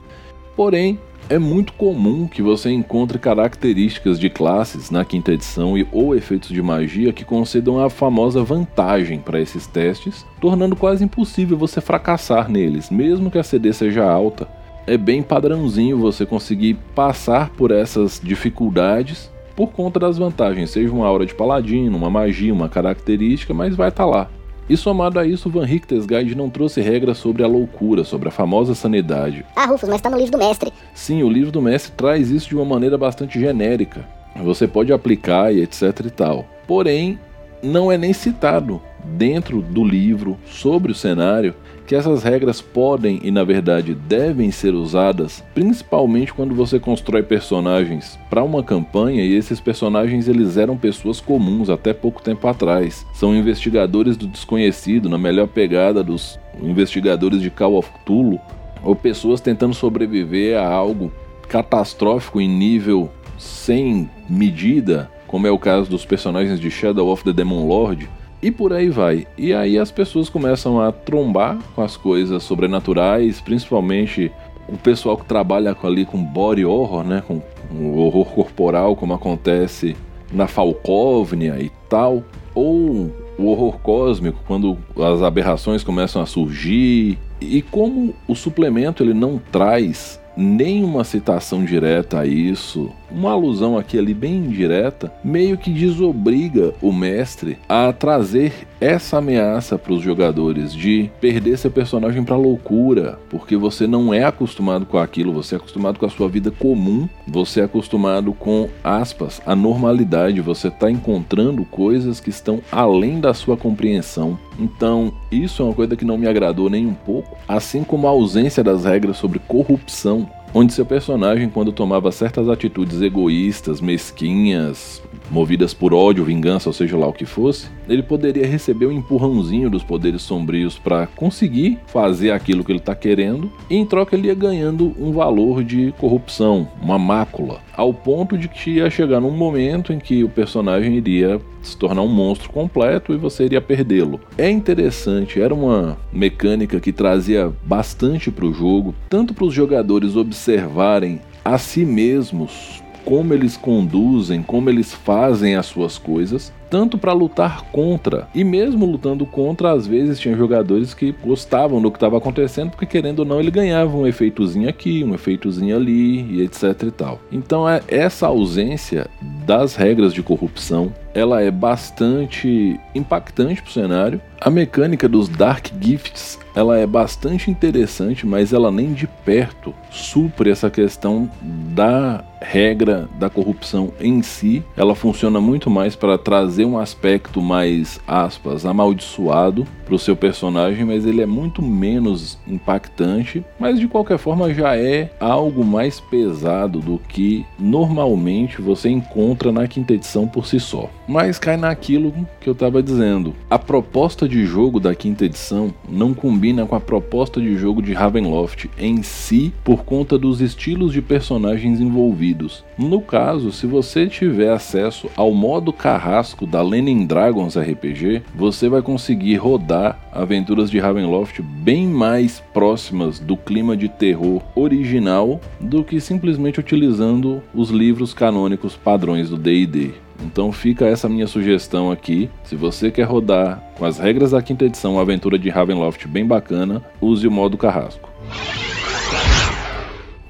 porém 0.55 0.99
é 1.29 1.37
muito 1.37 1.73
comum 1.73 2.27
que 2.27 2.41
você 2.41 2.71
encontre 2.71 3.19
características 3.19 4.19
de 4.19 4.29
classes 4.29 4.89
na 4.89 5.03
quinta 5.03 5.33
edição 5.33 5.77
e 5.77 5.85
ou 5.91 6.15
efeitos 6.15 6.49
de 6.49 6.61
magia 6.61 7.11
que 7.11 7.25
concedam 7.25 7.83
a 7.83 7.89
famosa 7.89 8.43
vantagem 8.43 9.19
para 9.19 9.39
esses 9.39 9.67
testes, 9.67 10.25
tornando 10.39 10.75
quase 10.75 11.03
impossível 11.03 11.57
você 11.57 11.81
fracassar 11.81 12.49
neles, 12.49 12.89
mesmo 12.89 13.29
que 13.29 13.37
a 13.37 13.43
CD 13.43 13.73
seja 13.73 14.09
alta. 14.09 14.47
É 14.85 14.97
bem 14.97 15.21
padrãozinho 15.21 15.97
você 15.97 16.25
conseguir 16.25 16.75
passar 16.95 17.49
por 17.49 17.71
essas 17.71 18.21
dificuldades 18.23 19.29
por 19.53 19.71
conta 19.71 19.99
das 19.99 20.17
vantagens, 20.17 20.69
seja 20.69 20.93
uma 20.93 21.07
aura 21.07 21.25
de 21.25 21.33
paladino, 21.33 21.97
uma 21.97 22.11
magia, 22.11 22.53
uma 22.53 22.69
característica, 22.69 23.53
mas 23.53 23.75
vai 23.75 23.89
estar 23.89 24.03
tá 24.03 24.09
lá. 24.09 24.29
E 24.69 24.75
somado 24.75 25.17
a 25.17 25.25
isso, 25.25 25.49
Van 25.49 25.65
Richter's 25.65 26.05
Guide 26.05 26.35
não 26.35 26.49
trouxe 26.49 26.81
regras 26.81 27.17
sobre 27.17 27.41
a 27.43 27.47
loucura, 27.47 28.03
sobre 28.03 28.27
a 28.27 28.31
famosa 28.31 28.75
sanidade. 28.75 29.45
Ah, 29.55 29.65
Rufus, 29.65 29.87
mas 29.87 30.01
tá 30.01 30.09
no 30.09 30.17
livro 30.17 30.33
do 30.33 30.37
mestre. 30.37 30.73
Sim, 30.93 31.23
o 31.23 31.29
livro 31.29 31.51
do 31.51 31.61
mestre 31.61 31.93
traz 31.95 32.29
isso 32.29 32.49
de 32.49 32.55
uma 32.55 32.65
maneira 32.65 32.97
bastante 32.97 33.39
genérica. 33.39 34.05
Você 34.43 34.67
pode 34.67 34.91
aplicar 34.91 35.53
e 35.53 35.61
etc 35.61 35.81
e 36.05 36.09
tal. 36.09 36.45
Porém, 36.67 37.17
não 37.61 37.91
é 37.91 37.97
nem 37.97 38.13
citado 38.13 38.81
dentro 39.03 39.61
do 39.61 39.83
livro 39.83 40.37
sobre 40.45 40.91
o 40.91 40.95
cenário 40.95 41.53
que 41.87 41.95
essas 41.95 42.21
regras 42.21 42.59
podem 42.59 43.21
e 43.23 43.31
na 43.31 43.45
verdade 43.45 43.95
devem 43.95 44.51
ser 44.51 44.73
usadas, 44.73 45.41
principalmente 45.55 46.33
quando 46.33 46.53
você 46.53 46.79
constrói 46.79 47.23
personagens 47.23 48.19
para 48.29 48.43
uma 48.43 48.61
campanha 48.61 49.23
e 49.23 49.33
esses 49.33 49.61
personagens 49.61 50.27
eles 50.27 50.57
eram 50.57 50.75
pessoas 50.75 51.21
comuns 51.21 51.69
até 51.69 51.93
pouco 51.93 52.21
tempo 52.21 52.45
atrás. 52.45 53.05
São 53.13 53.33
investigadores 53.33 54.17
do 54.17 54.27
desconhecido, 54.27 55.07
na 55.07 55.17
melhor 55.17 55.47
pegada 55.47 56.03
dos 56.03 56.37
investigadores 56.61 57.41
de 57.41 57.49
Call 57.49 57.77
of 57.77 57.89
Cthulhu, 57.89 58.37
ou 58.83 58.93
pessoas 58.93 59.39
tentando 59.39 59.73
sobreviver 59.73 60.59
a 60.59 60.67
algo 60.67 61.11
catastrófico 61.47 62.41
em 62.41 62.49
nível 62.49 63.09
sem 63.37 64.09
medida, 64.29 65.09
como 65.27 65.45
é 65.45 65.51
o 65.51 65.59
caso 65.59 65.89
dos 65.89 66.05
personagens 66.05 66.59
de 66.59 66.71
Shadow 66.71 67.09
of 67.09 67.23
the 67.23 67.33
Demon 67.33 67.67
Lord 67.67 68.09
e 68.41 68.51
por 68.51 68.71
aí 68.73 68.89
vai. 68.89 69.27
E 69.37 69.53
aí 69.53 69.77
as 69.77 69.91
pessoas 69.91 70.29
começam 70.29 70.79
a 70.79 70.91
trombar 70.91 71.57
com 71.75 71.81
as 71.81 71.97
coisas 71.97 72.43
sobrenaturais, 72.43 73.41
principalmente 73.41 74.31
o 74.67 74.77
pessoal 74.77 75.17
que 75.17 75.25
trabalha 75.25 75.75
ali 75.83 76.05
com 76.05 76.23
body 76.23 76.65
horror, 76.65 77.03
né, 77.03 77.23
com 77.25 77.41
o 77.71 77.99
horror 77.99 78.25
corporal, 78.27 78.95
como 78.95 79.13
acontece 79.13 79.95
na 80.31 80.47
Falcóvnia 80.47 81.57
e 81.59 81.71
tal, 81.89 82.23
ou 82.53 83.11
o 83.37 83.45
horror 83.45 83.77
cósmico, 83.79 84.39
quando 84.47 84.77
as 84.97 85.21
aberrações 85.21 85.83
começam 85.83 86.21
a 86.21 86.25
surgir. 86.25 87.17
E 87.39 87.61
como 87.61 88.13
o 88.27 88.35
suplemento 88.35 89.03
ele 89.03 89.13
não 89.13 89.39
traz 89.51 90.19
nenhuma 90.37 91.03
citação 91.03 91.65
direta 91.65 92.19
a 92.19 92.25
isso, 92.25 92.91
uma 93.11 93.31
alusão 93.31 93.77
aqui 93.77 93.97
ali 93.97 94.13
bem 94.13 94.35
indireta, 94.35 95.11
meio 95.23 95.57
que 95.57 95.71
desobriga 95.71 96.73
o 96.81 96.93
mestre 96.93 97.57
a 97.67 97.91
trazer 97.91 98.67
essa 98.79 99.17
ameaça 99.17 99.77
para 99.77 99.93
os 99.93 100.01
jogadores 100.01 100.73
de 100.73 101.09
perder 101.19 101.57
seu 101.57 101.71
personagem 101.71 102.23
para 102.23 102.35
loucura, 102.35 103.19
porque 103.29 103.57
você 103.57 103.87
não 103.87 104.13
é 104.13 104.23
acostumado 104.23 104.85
com 104.85 104.97
aquilo, 104.97 105.33
você 105.33 105.55
é 105.55 105.57
acostumado 105.57 105.99
com 105.99 106.05
a 106.05 106.09
sua 106.09 106.29
vida 106.29 106.51
comum, 106.51 107.07
você 107.27 107.61
é 107.61 107.63
acostumado 107.63 108.33
com 108.33 108.69
aspas, 108.83 109.41
a 109.45 109.55
normalidade, 109.55 110.41
você 110.41 110.67
está 110.67 110.89
encontrando 110.89 111.65
coisas 111.65 112.19
que 112.19 112.29
estão 112.29 112.61
além 112.71 113.19
da 113.19 113.33
sua 113.33 113.57
compreensão. 113.57 114.37
Então, 114.59 115.13
isso 115.31 115.61
é 115.61 115.65
uma 115.65 115.73
coisa 115.73 115.95
que 115.95 116.05
não 116.05 116.17
me 116.17 116.27
agradou 116.27 116.69
nem 116.69 116.85
um 116.85 116.93
pouco, 116.93 117.37
assim 117.47 117.83
como 117.83 118.07
a 118.07 118.11
ausência 118.11 118.63
das 118.63 118.85
regras 118.85 119.17
sobre 119.17 119.39
corrupção 119.39 120.27
onde 120.53 120.73
seu 120.73 120.85
personagem, 120.85 121.49
quando 121.49 121.71
tomava 121.71 122.11
certas 122.11 122.49
atitudes 122.49 123.01
egoístas, 123.01 123.81
mesquinhas, 123.81 125.01
movidas 125.29 125.73
por 125.73 125.93
ódio, 125.93 126.23
vingança, 126.23 126.69
ou 126.69 126.73
seja 126.73 126.97
lá 126.97 127.07
o 127.07 127.13
que 127.13 127.25
fosse, 127.25 127.67
ele 127.87 128.03
poderia 128.03 128.45
receber 128.45 128.85
um 128.85 128.91
empurrãozinho 128.91 129.69
dos 129.69 129.83
poderes 129.83 130.21
sombrios 130.21 130.77
para 130.77 131.07
conseguir 131.07 131.79
fazer 131.87 132.31
aquilo 132.31 132.63
que 132.63 132.71
ele 132.71 132.79
está 132.79 132.95
querendo, 132.95 133.51
e 133.69 133.75
em 133.75 133.85
troca 133.85 134.15
ele 134.15 134.27
ia 134.27 134.35
ganhando 134.35 134.93
um 134.99 135.11
valor 135.11 135.63
de 135.63 135.93
corrupção, 135.99 136.67
uma 136.81 136.99
mácula, 136.99 137.59
ao 137.75 137.93
ponto 137.93 138.37
de 138.37 138.47
que 138.47 138.71
ia 138.71 138.89
chegar 138.89 139.19
num 139.19 139.31
momento 139.31 139.93
em 139.93 139.99
que 139.99 140.23
o 140.23 140.29
personagem 140.29 140.95
iria 140.95 141.39
se 141.61 141.77
tornar 141.77 142.01
um 142.01 142.07
monstro 142.07 142.49
completo 142.49 143.13
e 143.13 143.17
você 143.17 143.45
iria 143.45 143.61
perdê-lo. 143.61 144.19
É 144.37 144.49
interessante, 144.49 145.41
era 145.41 145.53
uma 145.53 145.97
mecânica 146.11 146.79
que 146.79 146.91
trazia 146.91 147.51
bastante 147.63 148.31
para 148.31 148.45
o 148.45 148.53
jogo, 148.53 148.95
tanto 149.09 149.33
para 149.33 149.45
os 149.45 149.53
jogadores 149.53 150.15
observarem 150.15 151.19
a 151.43 151.57
si 151.57 151.85
mesmos 151.85 152.81
como 153.07 153.33
eles 153.33 153.55
conduzem, 153.55 154.43
como 154.43 154.69
eles 154.69 154.93
fazem 154.93 155.55
as 155.55 155.67
suas 155.67 155.97
coisas, 155.97 156.51
tanto 156.69 156.97
para 156.97 157.13
lutar 157.13 157.63
contra. 157.71 158.27
E 158.33 158.43
mesmo 158.43 158.85
lutando 158.85 159.25
contra, 159.25 159.71
às 159.71 159.87
vezes 159.87 160.19
tinha 160.19 160.35
jogadores 160.35 160.93
que 160.93 161.11
gostavam 161.11 161.81
do 161.81 161.91
que 161.91 161.97
estava 161.97 162.17
acontecendo, 162.17 162.71
porque 162.71 162.85
querendo 162.85 163.19
ou 163.19 163.25
não, 163.25 163.39
ele 163.39 163.51
ganhava 163.51 163.95
um 163.95 164.07
efeitozinho 164.07 164.69
aqui, 164.69 165.03
um 165.03 165.13
efeitozinho 165.13 165.75
ali 165.75 166.21
e 166.21 166.41
etc 166.41 166.83
e 166.83 166.91
tal. 166.91 167.19
Então 167.31 167.67
é 167.67 167.81
essa 167.87 168.27
ausência 168.27 169.07
das 169.45 169.75
regras 169.75 170.13
de 170.13 170.21
corrupção, 170.21 170.93
ela 171.13 171.41
é 171.41 171.49
bastante 171.49 172.79
impactante 172.93 173.61
para 173.61 173.69
o 173.69 173.73
cenário. 173.73 174.21
A 174.39 174.51
mecânica 174.51 175.09
dos 175.09 175.27
Dark 175.27 175.67
Gifts, 175.81 176.37
ela 176.53 176.77
é 176.77 176.85
bastante 176.85 177.49
interessante, 177.49 178.27
mas 178.27 178.53
ela 178.53 178.71
nem 178.71 178.93
de 178.93 179.07
perto 179.07 179.73
supre 179.89 180.51
essa 180.51 180.69
questão 180.69 181.27
da 181.41 182.23
regra 182.39 183.07
da 183.17 183.29
corrupção 183.29 183.91
em 183.99 184.21
si. 184.21 184.63
Ela 184.75 184.93
funciona 184.93 185.41
muito 185.41 185.69
mais 185.69 185.95
para 185.95 186.17
trazer 186.17 186.56
trazer 186.57 186.65
um 186.65 186.79
aspecto 186.79 187.39
mais, 187.39 187.99
aspas, 188.07 188.65
amaldiçoado 188.65 189.67
para 189.85 189.93
o 189.93 189.99
seu 189.99 190.15
personagem, 190.15 190.83
mas 190.83 191.05
ele 191.05 191.21
é 191.21 191.25
muito 191.25 191.61
menos 191.61 192.37
impactante. 192.47 193.45
Mas 193.59 193.79
de 193.79 193.87
qualquer 193.87 194.17
forma 194.17 194.53
já 194.53 194.75
é 194.75 195.11
algo 195.19 195.63
mais 195.63 195.99
pesado 195.99 196.79
do 196.79 196.97
que 196.97 197.45
normalmente 197.59 198.61
você 198.61 198.89
encontra 198.89 199.51
na 199.51 199.67
quinta 199.67 199.93
edição 199.93 200.27
por 200.27 200.45
si 200.47 200.59
só. 200.59 200.89
Mas 201.07 201.39
cai 201.39 201.55
naquilo 201.55 202.13
que 202.41 202.49
eu 202.49 202.53
estava 202.53 202.83
dizendo. 202.83 203.33
A 203.49 203.59
proposta 203.59 204.27
de 204.27 204.45
jogo 204.45 204.79
da 204.79 204.95
quinta 204.95 205.25
edição 205.25 205.73
não 205.87 206.13
combina 206.13 206.65
com 206.65 206.75
a 206.75 206.81
proposta 206.81 207.39
de 207.39 207.55
jogo 207.55 207.81
de 207.81 207.93
Ravenloft 207.93 208.69
em 208.77 209.03
si 209.03 209.53
por 209.63 209.85
conta 209.85 210.17
dos 210.17 210.41
estilos 210.41 210.91
de 210.91 211.01
personagens 211.01 211.79
envolvidos. 211.79 212.65
No 212.77 212.99
caso, 212.99 213.51
se 213.51 213.67
você 213.67 214.07
tiver 214.07 214.51
acesso 214.51 215.07
ao 215.15 215.31
modo 215.31 215.71
carrasco 215.71 216.46
da 216.47 216.61
Lenin 216.61 217.05
Dragons 217.05 217.57
RPG, 217.57 218.23
você 218.35 218.69
vai 218.69 218.81
conseguir 218.81 219.35
rodar 219.35 219.99
aventuras 220.11 220.71
de 220.71 220.79
Ravenloft 220.79 221.41
bem 221.41 221.87
mais 221.87 222.39
próximas 222.53 223.19
do 223.19 223.37
clima 223.37 223.75
de 223.75 223.89
terror 223.89 224.41
original 224.55 225.39
do 225.59 225.83
que 225.83 225.99
simplesmente 225.99 226.59
utilizando 226.59 227.41
os 227.53 227.69
livros 227.69 228.13
canônicos 228.13 228.75
padrões 228.75 229.29
do 229.29 229.37
D&D. 229.37 229.91
Então 230.23 230.51
fica 230.51 230.85
essa 230.85 231.07
minha 231.07 231.27
sugestão 231.27 231.91
aqui. 231.91 232.29
Se 232.43 232.55
você 232.55 232.89
quer 232.89 233.03
rodar 233.03 233.61
com 233.77 233.85
as 233.85 233.99
regras 233.99 234.31
da 234.31 234.41
quinta 234.41 234.65
edição 234.65 234.93
uma 234.93 235.01
aventura 235.01 235.37
de 235.37 235.49
Ravenloft 235.49 236.07
bem 236.07 236.25
bacana, 236.25 236.83
use 236.99 237.27
o 237.27 237.31
modo 237.31 237.57
carrasco. 237.57 238.09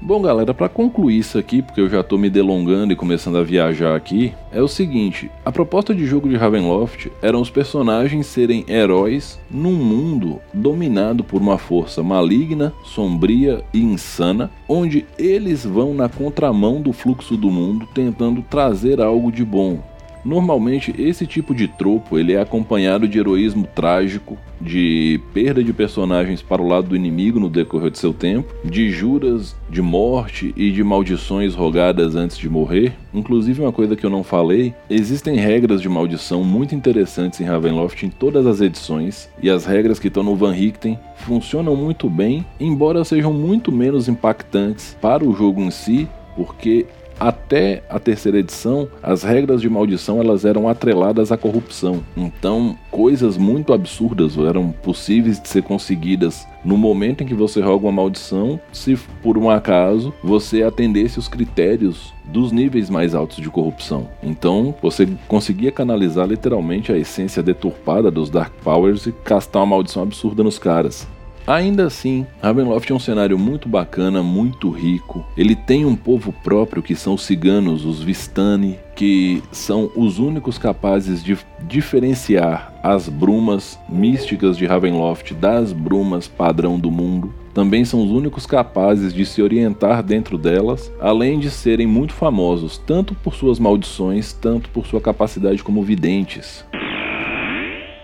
Bom, 0.00 0.22
galera, 0.22 0.54
para 0.54 0.68
concluir 0.68 1.18
isso 1.18 1.36
aqui, 1.36 1.60
porque 1.60 1.80
eu 1.80 1.88
já 1.88 2.04
tô 2.04 2.16
me 2.16 2.30
delongando 2.30 2.92
e 2.92 2.96
começando 2.96 3.36
a 3.36 3.42
viajar 3.42 3.96
aqui, 3.96 4.32
é 4.52 4.62
o 4.62 4.68
seguinte: 4.68 5.28
a 5.44 5.50
proposta 5.50 5.92
de 5.92 6.06
jogo 6.06 6.28
de 6.28 6.36
Ravenloft 6.36 7.10
eram 7.20 7.40
os 7.40 7.50
personagens 7.50 8.26
serem 8.26 8.64
heróis 8.68 9.40
num 9.50 9.74
mundo 9.74 10.40
dominado 10.54 11.24
por 11.24 11.42
uma 11.42 11.58
força 11.58 12.00
maligna, 12.00 12.72
sombria 12.84 13.64
e 13.74 13.82
insana, 13.82 14.52
onde 14.68 15.04
eles 15.18 15.64
vão 15.64 15.92
na 15.92 16.08
contramão 16.08 16.80
do 16.80 16.92
fluxo 16.92 17.36
do 17.36 17.50
mundo 17.50 17.88
tentando 17.92 18.40
trazer 18.40 19.00
algo 19.00 19.32
de 19.32 19.44
bom, 19.44 19.80
Normalmente 20.24 20.94
esse 20.98 21.26
tipo 21.26 21.54
de 21.54 21.68
tropo 21.68 22.18
ele 22.18 22.32
é 22.32 22.40
acompanhado 22.40 23.08
de 23.08 23.18
heroísmo 23.18 23.66
trágico, 23.74 24.36
de 24.60 25.20
perda 25.32 25.62
de 25.62 25.72
personagens 25.72 26.42
para 26.42 26.60
o 26.60 26.66
lado 26.66 26.88
do 26.88 26.96
inimigo 26.96 27.38
no 27.38 27.48
decorrer 27.48 27.90
de 27.90 27.98
seu 27.98 28.12
tempo, 28.12 28.52
de 28.64 28.90
juras 28.90 29.56
de 29.70 29.80
morte 29.80 30.52
e 30.56 30.70
de 30.70 30.82
maldições 30.82 31.54
rogadas 31.54 32.16
antes 32.16 32.36
de 32.36 32.48
morrer. 32.48 32.92
Inclusive 33.14 33.62
uma 33.62 33.72
coisa 33.72 33.94
que 33.94 34.04
eu 34.04 34.10
não 34.10 34.24
falei, 34.24 34.74
existem 34.90 35.36
regras 35.36 35.80
de 35.80 35.88
maldição 35.88 36.42
muito 36.42 36.74
interessantes 36.74 37.40
em 37.40 37.44
Ravenloft 37.44 38.04
em 38.04 38.10
todas 38.10 38.46
as 38.46 38.60
edições, 38.60 39.28
e 39.42 39.48
as 39.48 39.64
regras 39.64 39.98
que 39.98 40.08
estão 40.08 40.22
no 40.22 40.36
Van 40.36 40.52
Richten 40.52 40.98
funcionam 41.16 41.76
muito 41.76 42.08
bem, 42.10 42.44
embora 42.58 43.04
sejam 43.04 43.32
muito 43.32 43.70
menos 43.70 44.08
impactantes 44.08 44.96
para 45.00 45.24
o 45.24 45.34
jogo 45.34 45.60
em 45.60 45.70
si, 45.70 46.08
porque 46.36 46.86
até 47.18 47.82
a 47.88 47.98
terceira 47.98 48.38
edição, 48.38 48.88
as 49.02 49.22
regras 49.22 49.60
de 49.60 49.68
maldição 49.68 50.20
elas 50.20 50.44
eram 50.44 50.68
atreladas 50.68 51.32
à 51.32 51.36
corrupção. 51.36 52.02
Então, 52.16 52.76
coisas 52.90 53.36
muito 53.36 53.72
absurdas 53.72 54.36
eram 54.36 54.70
possíveis 54.70 55.40
de 55.40 55.48
ser 55.48 55.62
conseguidas 55.62 56.46
no 56.64 56.76
momento 56.76 57.22
em 57.22 57.26
que 57.26 57.34
você 57.34 57.60
roga 57.60 57.86
uma 57.86 57.92
maldição, 57.92 58.60
se 58.72 58.96
por 59.22 59.38
um 59.38 59.48
acaso 59.48 60.12
você 60.22 60.62
atendesse 60.62 61.18
os 61.18 61.28
critérios 61.28 62.12
dos 62.24 62.52
níveis 62.52 62.90
mais 62.90 63.14
altos 63.14 63.38
de 63.38 63.48
corrupção. 63.48 64.08
Então, 64.22 64.74
você 64.82 65.08
conseguia 65.26 65.72
canalizar 65.72 66.26
literalmente 66.26 66.92
a 66.92 66.98
essência 66.98 67.42
deturpada 67.42 68.10
dos 68.10 68.28
Dark 68.28 68.52
Powers 68.62 69.06
e 69.06 69.12
castar 69.12 69.62
uma 69.62 69.76
maldição 69.76 70.02
absurda 70.02 70.42
nos 70.42 70.58
caras. 70.58 71.08
Ainda 71.48 71.86
assim, 71.86 72.26
Ravenloft 72.42 72.90
é 72.90 72.94
um 72.94 72.98
cenário 72.98 73.38
muito 73.38 73.70
bacana, 73.70 74.22
muito 74.22 74.68
rico. 74.68 75.24
Ele 75.34 75.56
tem 75.56 75.86
um 75.86 75.96
povo 75.96 76.30
próprio 76.30 76.82
que 76.82 76.94
são 76.94 77.14
os 77.14 77.22
ciganos, 77.22 77.86
os 77.86 78.02
Vistani, 78.02 78.78
que 78.94 79.42
são 79.50 79.90
os 79.96 80.18
únicos 80.18 80.58
capazes 80.58 81.24
de 81.24 81.38
diferenciar 81.62 82.78
as 82.82 83.08
brumas 83.08 83.78
místicas 83.88 84.58
de 84.58 84.66
Ravenloft 84.66 85.32
das 85.32 85.72
brumas 85.72 86.28
padrão 86.28 86.78
do 86.78 86.90
mundo. 86.90 87.32
Também 87.54 87.82
são 87.82 88.04
os 88.04 88.10
únicos 88.10 88.44
capazes 88.44 89.14
de 89.14 89.24
se 89.24 89.40
orientar 89.40 90.02
dentro 90.02 90.36
delas, 90.36 90.92
além 91.00 91.38
de 91.38 91.50
serem 91.50 91.86
muito 91.86 92.12
famosos 92.12 92.76
tanto 92.76 93.14
por 93.14 93.34
suas 93.34 93.58
maldições, 93.58 94.34
tanto 94.34 94.68
por 94.68 94.86
sua 94.86 95.00
capacidade 95.00 95.64
como 95.64 95.82
videntes. 95.82 96.62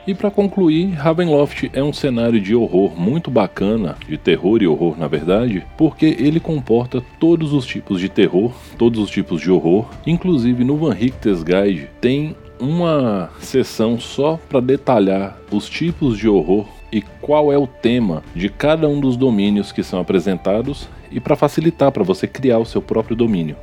E 0.07 0.15
para 0.15 0.31
concluir, 0.31 0.91
Ravenloft 0.91 1.71
é 1.73 1.83
um 1.83 1.93
cenário 1.93 2.39
de 2.39 2.55
horror 2.55 2.93
muito 2.95 3.31
bacana, 3.31 3.97
de 4.07 4.19
terror 4.19 4.63
e 4.63 4.67
horror 4.67 4.99
na 4.99 5.09
verdade, 5.09 5.65
porque 5.79 6.15
ele 6.19 6.39
comporta 6.39 7.03
todos 7.19 7.55
os 7.55 7.65
tipos 7.65 7.99
de 7.99 8.11
terror, 8.11 8.53
todos 8.77 9.01
os 9.01 9.11
tipos 9.11 9.41
de 9.41 9.51
horror, 9.51 9.89
inclusive 10.07 10.63
no 10.63 10.77
Van 10.77 10.93
Richter's 10.93 11.43
Guide 11.43 11.89
tem 12.03 12.37
uma 12.61 13.31
sessão 13.41 13.99
só 13.99 14.39
para 14.49 14.61
detalhar 14.61 15.39
os 15.51 15.69
tipos 15.71 16.19
de 16.19 16.29
horror 16.29 16.67
e 16.93 17.03
qual 17.21 17.51
é 17.51 17.57
o 17.57 17.67
tema 17.67 18.23
de 18.35 18.49
cada 18.51 18.87
um 18.89 19.01
dos 19.01 19.17
domínios 19.17 19.73
que 19.73 19.83
são 19.83 20.01
apresentados 20.01 20.89
e 21.11 21.19
para 21.19 21.35
facilitar 21.35 21.91
para 21.91 22.05
você 22.05 22.27
criar 22.27 22.59
o 22.59 22.65
seu 22.65 22.83
próprio 22.83 23.17
domínio. 23.17 23.57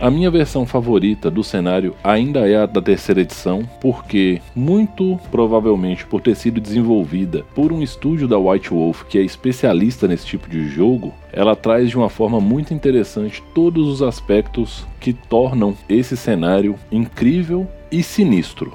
A 0.00 0.10
minha 0.10 0.30
versão 0.30 0.64
favorita 0.64 1.30
do 1.30 1.44
cenário 1.44 1.94
ainda 2.02 2.48
é 2.48 2.56
a 2.56 2.64
da 2.64 2.80
terceira 2.80 3.20
edição, 3.20 3.68
porque, 3.82 4.40
muito 4.56 5.20
provavelmente 5.30 6.06
por 6.06 6.22
ter 6.22 6.34
sido 6.34 6.58
desenvolvida 6.58 7.44
por 7.54 7.70
um 7.70 7.82
estúdio 7.82 8.26
da 8.26 8.38
White 8.38 8.70
Wolf 8.70 9.02
que 9.04 9.18
é 9.18 9.22
especialista 9.22 10.08
nesse 10.08 10.24
tipo 10.24 10.48
de 10.48 10.66
jogo, 10.68 11.12
ela 11.30 11.54
traz 11.54 11.90
de 11.90 11.98
uma 11.98 12.08
forma 12.08 12.40
muito 12.40 12.72
interessante 12.72 13.42
todos 13.54 13.86
os 13.86 14.00
aspectos 14.00 14.86
que 14.98 15.12
tornam 15.12 15.76
esse 15.86 16.16
cenário 16.16 16.76
incrível 16.90 17.68
e 17.92 18.02
sinistro. 18.02 18.72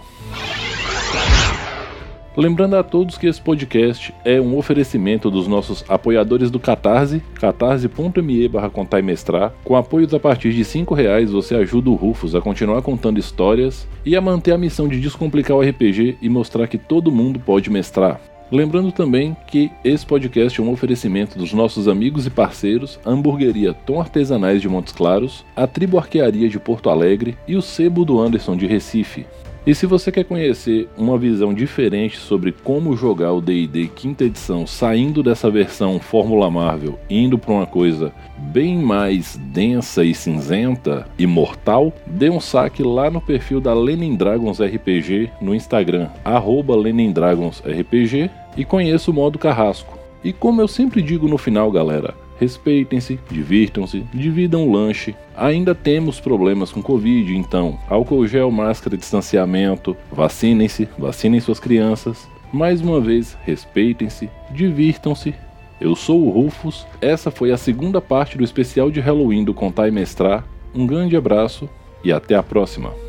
Lembrando 2.37 2.75
a 2.75 2.83
todos 2.83 3.17
que 3.17 3.27
esse 3.27 3.39
podcast 3.39 4.13
é 4.25 4.41
um 4.41 4.57
oferecimento 4.57 5.31
dos 5.31 5.47
nossos 5.47 5.85
apoiadores 5.87 6.51
do 6.51 6.59
Catarse, 6.59 7.23
catarse.me 7.35 8.47
barra 8.49 8.69
mestrar. 9.01 9.53
Com 9.63 9.73
apoios 9.73 10.13
a 10.13 10.19
partir 10.19 10.51
de 10.51 10.61
R$ 10.63 10.85
reais 10.93 11.31
você 11.31 11.55
ajuda 11.55 11.89
o 11.89 11.95
Rufus 11.95 12.35
a 12.35 12.41
continuar 12.41 12.81
contando 12.81 13.19
histórias 13.19 13.87
e 14.05 14.17
a 14.17 14.21
manter 14.21 14.51
a 14.51 14.57
missão 14.57 14.89
de 14.89 14.99
descomplicar 14.99 15.55
o 15.55 15.61
RPG 15.61 16.17
e 16.21 16.27
mostrar 16.27 16.67
que 16.67 16.77
todo 16.77 17.09
mundo 17.09 17.39
pode 17.39 17.69
mestrar. 17.69 18.19
Lembrando 18.51 18.91
também 18.91 19.35
que 19.47 19.71
esse 19.81 20.05
podcast 20.05 20.59
é 20.59 20.63
um 20.63 20.71
oferecimento 20.71 21.39
dos 21.39 21.53
nossos 21.53 21.87
amigos 21.87 22.27
e 22.27 22.29
parceiros, 22.29 22.99
a 23.05 23.11
Hamburgueria 23.11 23.73
Tom 23.73 24.01
Artesanais 24.01 24.61
de 24.61 24.67
Montes 24.67 24.91
Claros, 24.91 25.45
a 25.55 25.65
Tribo 25.65 25.97
Arquearia 25.97 26.49
de 26.49 26.59
Porto 26.59 26.89
Alegre 26.89 27.37
e 27.47 27.55
o 27.55 27.61
Sebo 27.61 28.03
do 28.03 28.19
Anderson 28.19 28.57
de 28.57 28.67
Recife. 28.67 29.25
E 29.67 29.73
se 29.73 29.87
você 29.87 30.11
quer 30.11 30.25
conhecer 30.25 30.87
uma 30.95 31.17
visão 31.17 31.51
diferente 31.51 32.17
sobre 32.17 32.51
como 32.51 32.95
jogar 32.95 33.33
o 33.33 33.41
D&D 33.41 33.87
quinta 33.95 34.23
edição, 34.23 34.67
saindo 34.67 35.23
dessa 35.23 35.49
versão 35.49 35.99
Fórmula 35.99 36.51
Marvel, 36.51 36.99
indo 37.09 37.35
para 37.35 37.51
uma 37.51 37.65
coisa 37.65 38.13
bem 38.37 38.77
mais 38.77 39.39
densa 39.51 40.05
e 40.05 40.13
cinzenta 40.13 41.07
e 41.17 41.25
mortal, 41.25 41.91
dê 42.05 42.29
um 42.29 42.39
saque 42.39 42.83
lá 42.83 43.09
no 43.09 43.19
perfil 43.19 43.59
da 43.59 43.73
Lenin 43.73 44.15
Dragons 44.15 44.59
RPG 44.61 45.31
no 45.41 45.55
Instagram, 45.55 46.09
arroba 46.23 46.75
Lenin 46.75 47.11
Dragons 47.11 47.63
RPG, 47.65 48.29
e 48.55 48.63
conheça 48.63 49.09
o 49.09 49.13
modo 49.15 49.39
carrasco. 49.39 49.97
E 50.23 50.31
como 50.31 50.61
eu 50.61 50.67
sempre 50.67 51.01
digo 51.01 51.27
no 51.27 51.39
final, 51.39 51.71
galera, 51.71 52.13
Respeitem-se, 52.39 53.19
divirtam-se, 53.29 54.03
dividam 54.13 54.67
o 54.67 54.71
lanche. 54.71 55.15
Ainda 55.35 55.73
temos 55.73 56.19
problemas 56.19 56.71
com 56.71 56.81
Covid, 56.81 57.35
então 57.35 57.79
álcool 57.89 58.27
gel, 58.27 58.51
máscara, 58.51 58.97
distanciamento, 58.97 59.95
vacinem-se, 60.11 60.87
vacinem 60.97 61.39
suas 61.39 61.59
crianças. 61.59 62.27
Mais 62.51 62.81
uma 62.81 62.99
vez, 62.99 63.37
respeitem-se, 63.43 64.29
divirtam-se. 64.51 65.33
Eu 65.79 65.95
sou 65.95 66.25
o 66.25 66.29
Rufus, 66.29 66.85
essa 67.01 67.29
foi 67.29 67.51
a 67.51 67.57
segunda 67.57 67.99
parte 67.99 68.37
do 68.37 68.43
especial 68.43 68.89
de 68.89 68.99
Halloween 68.99 69.43
do 69.43 69.53
Contar 69.53 69.87
e 69.87 69.91
Mestrar. 69.91 70.45
Um 70.73 70.85
grande 70.87 71.15
abraço 71.15 71.69
e 72.03 72.11
até 72.11 72.35
a 72.35 72.43
próxima! 72.43 73.04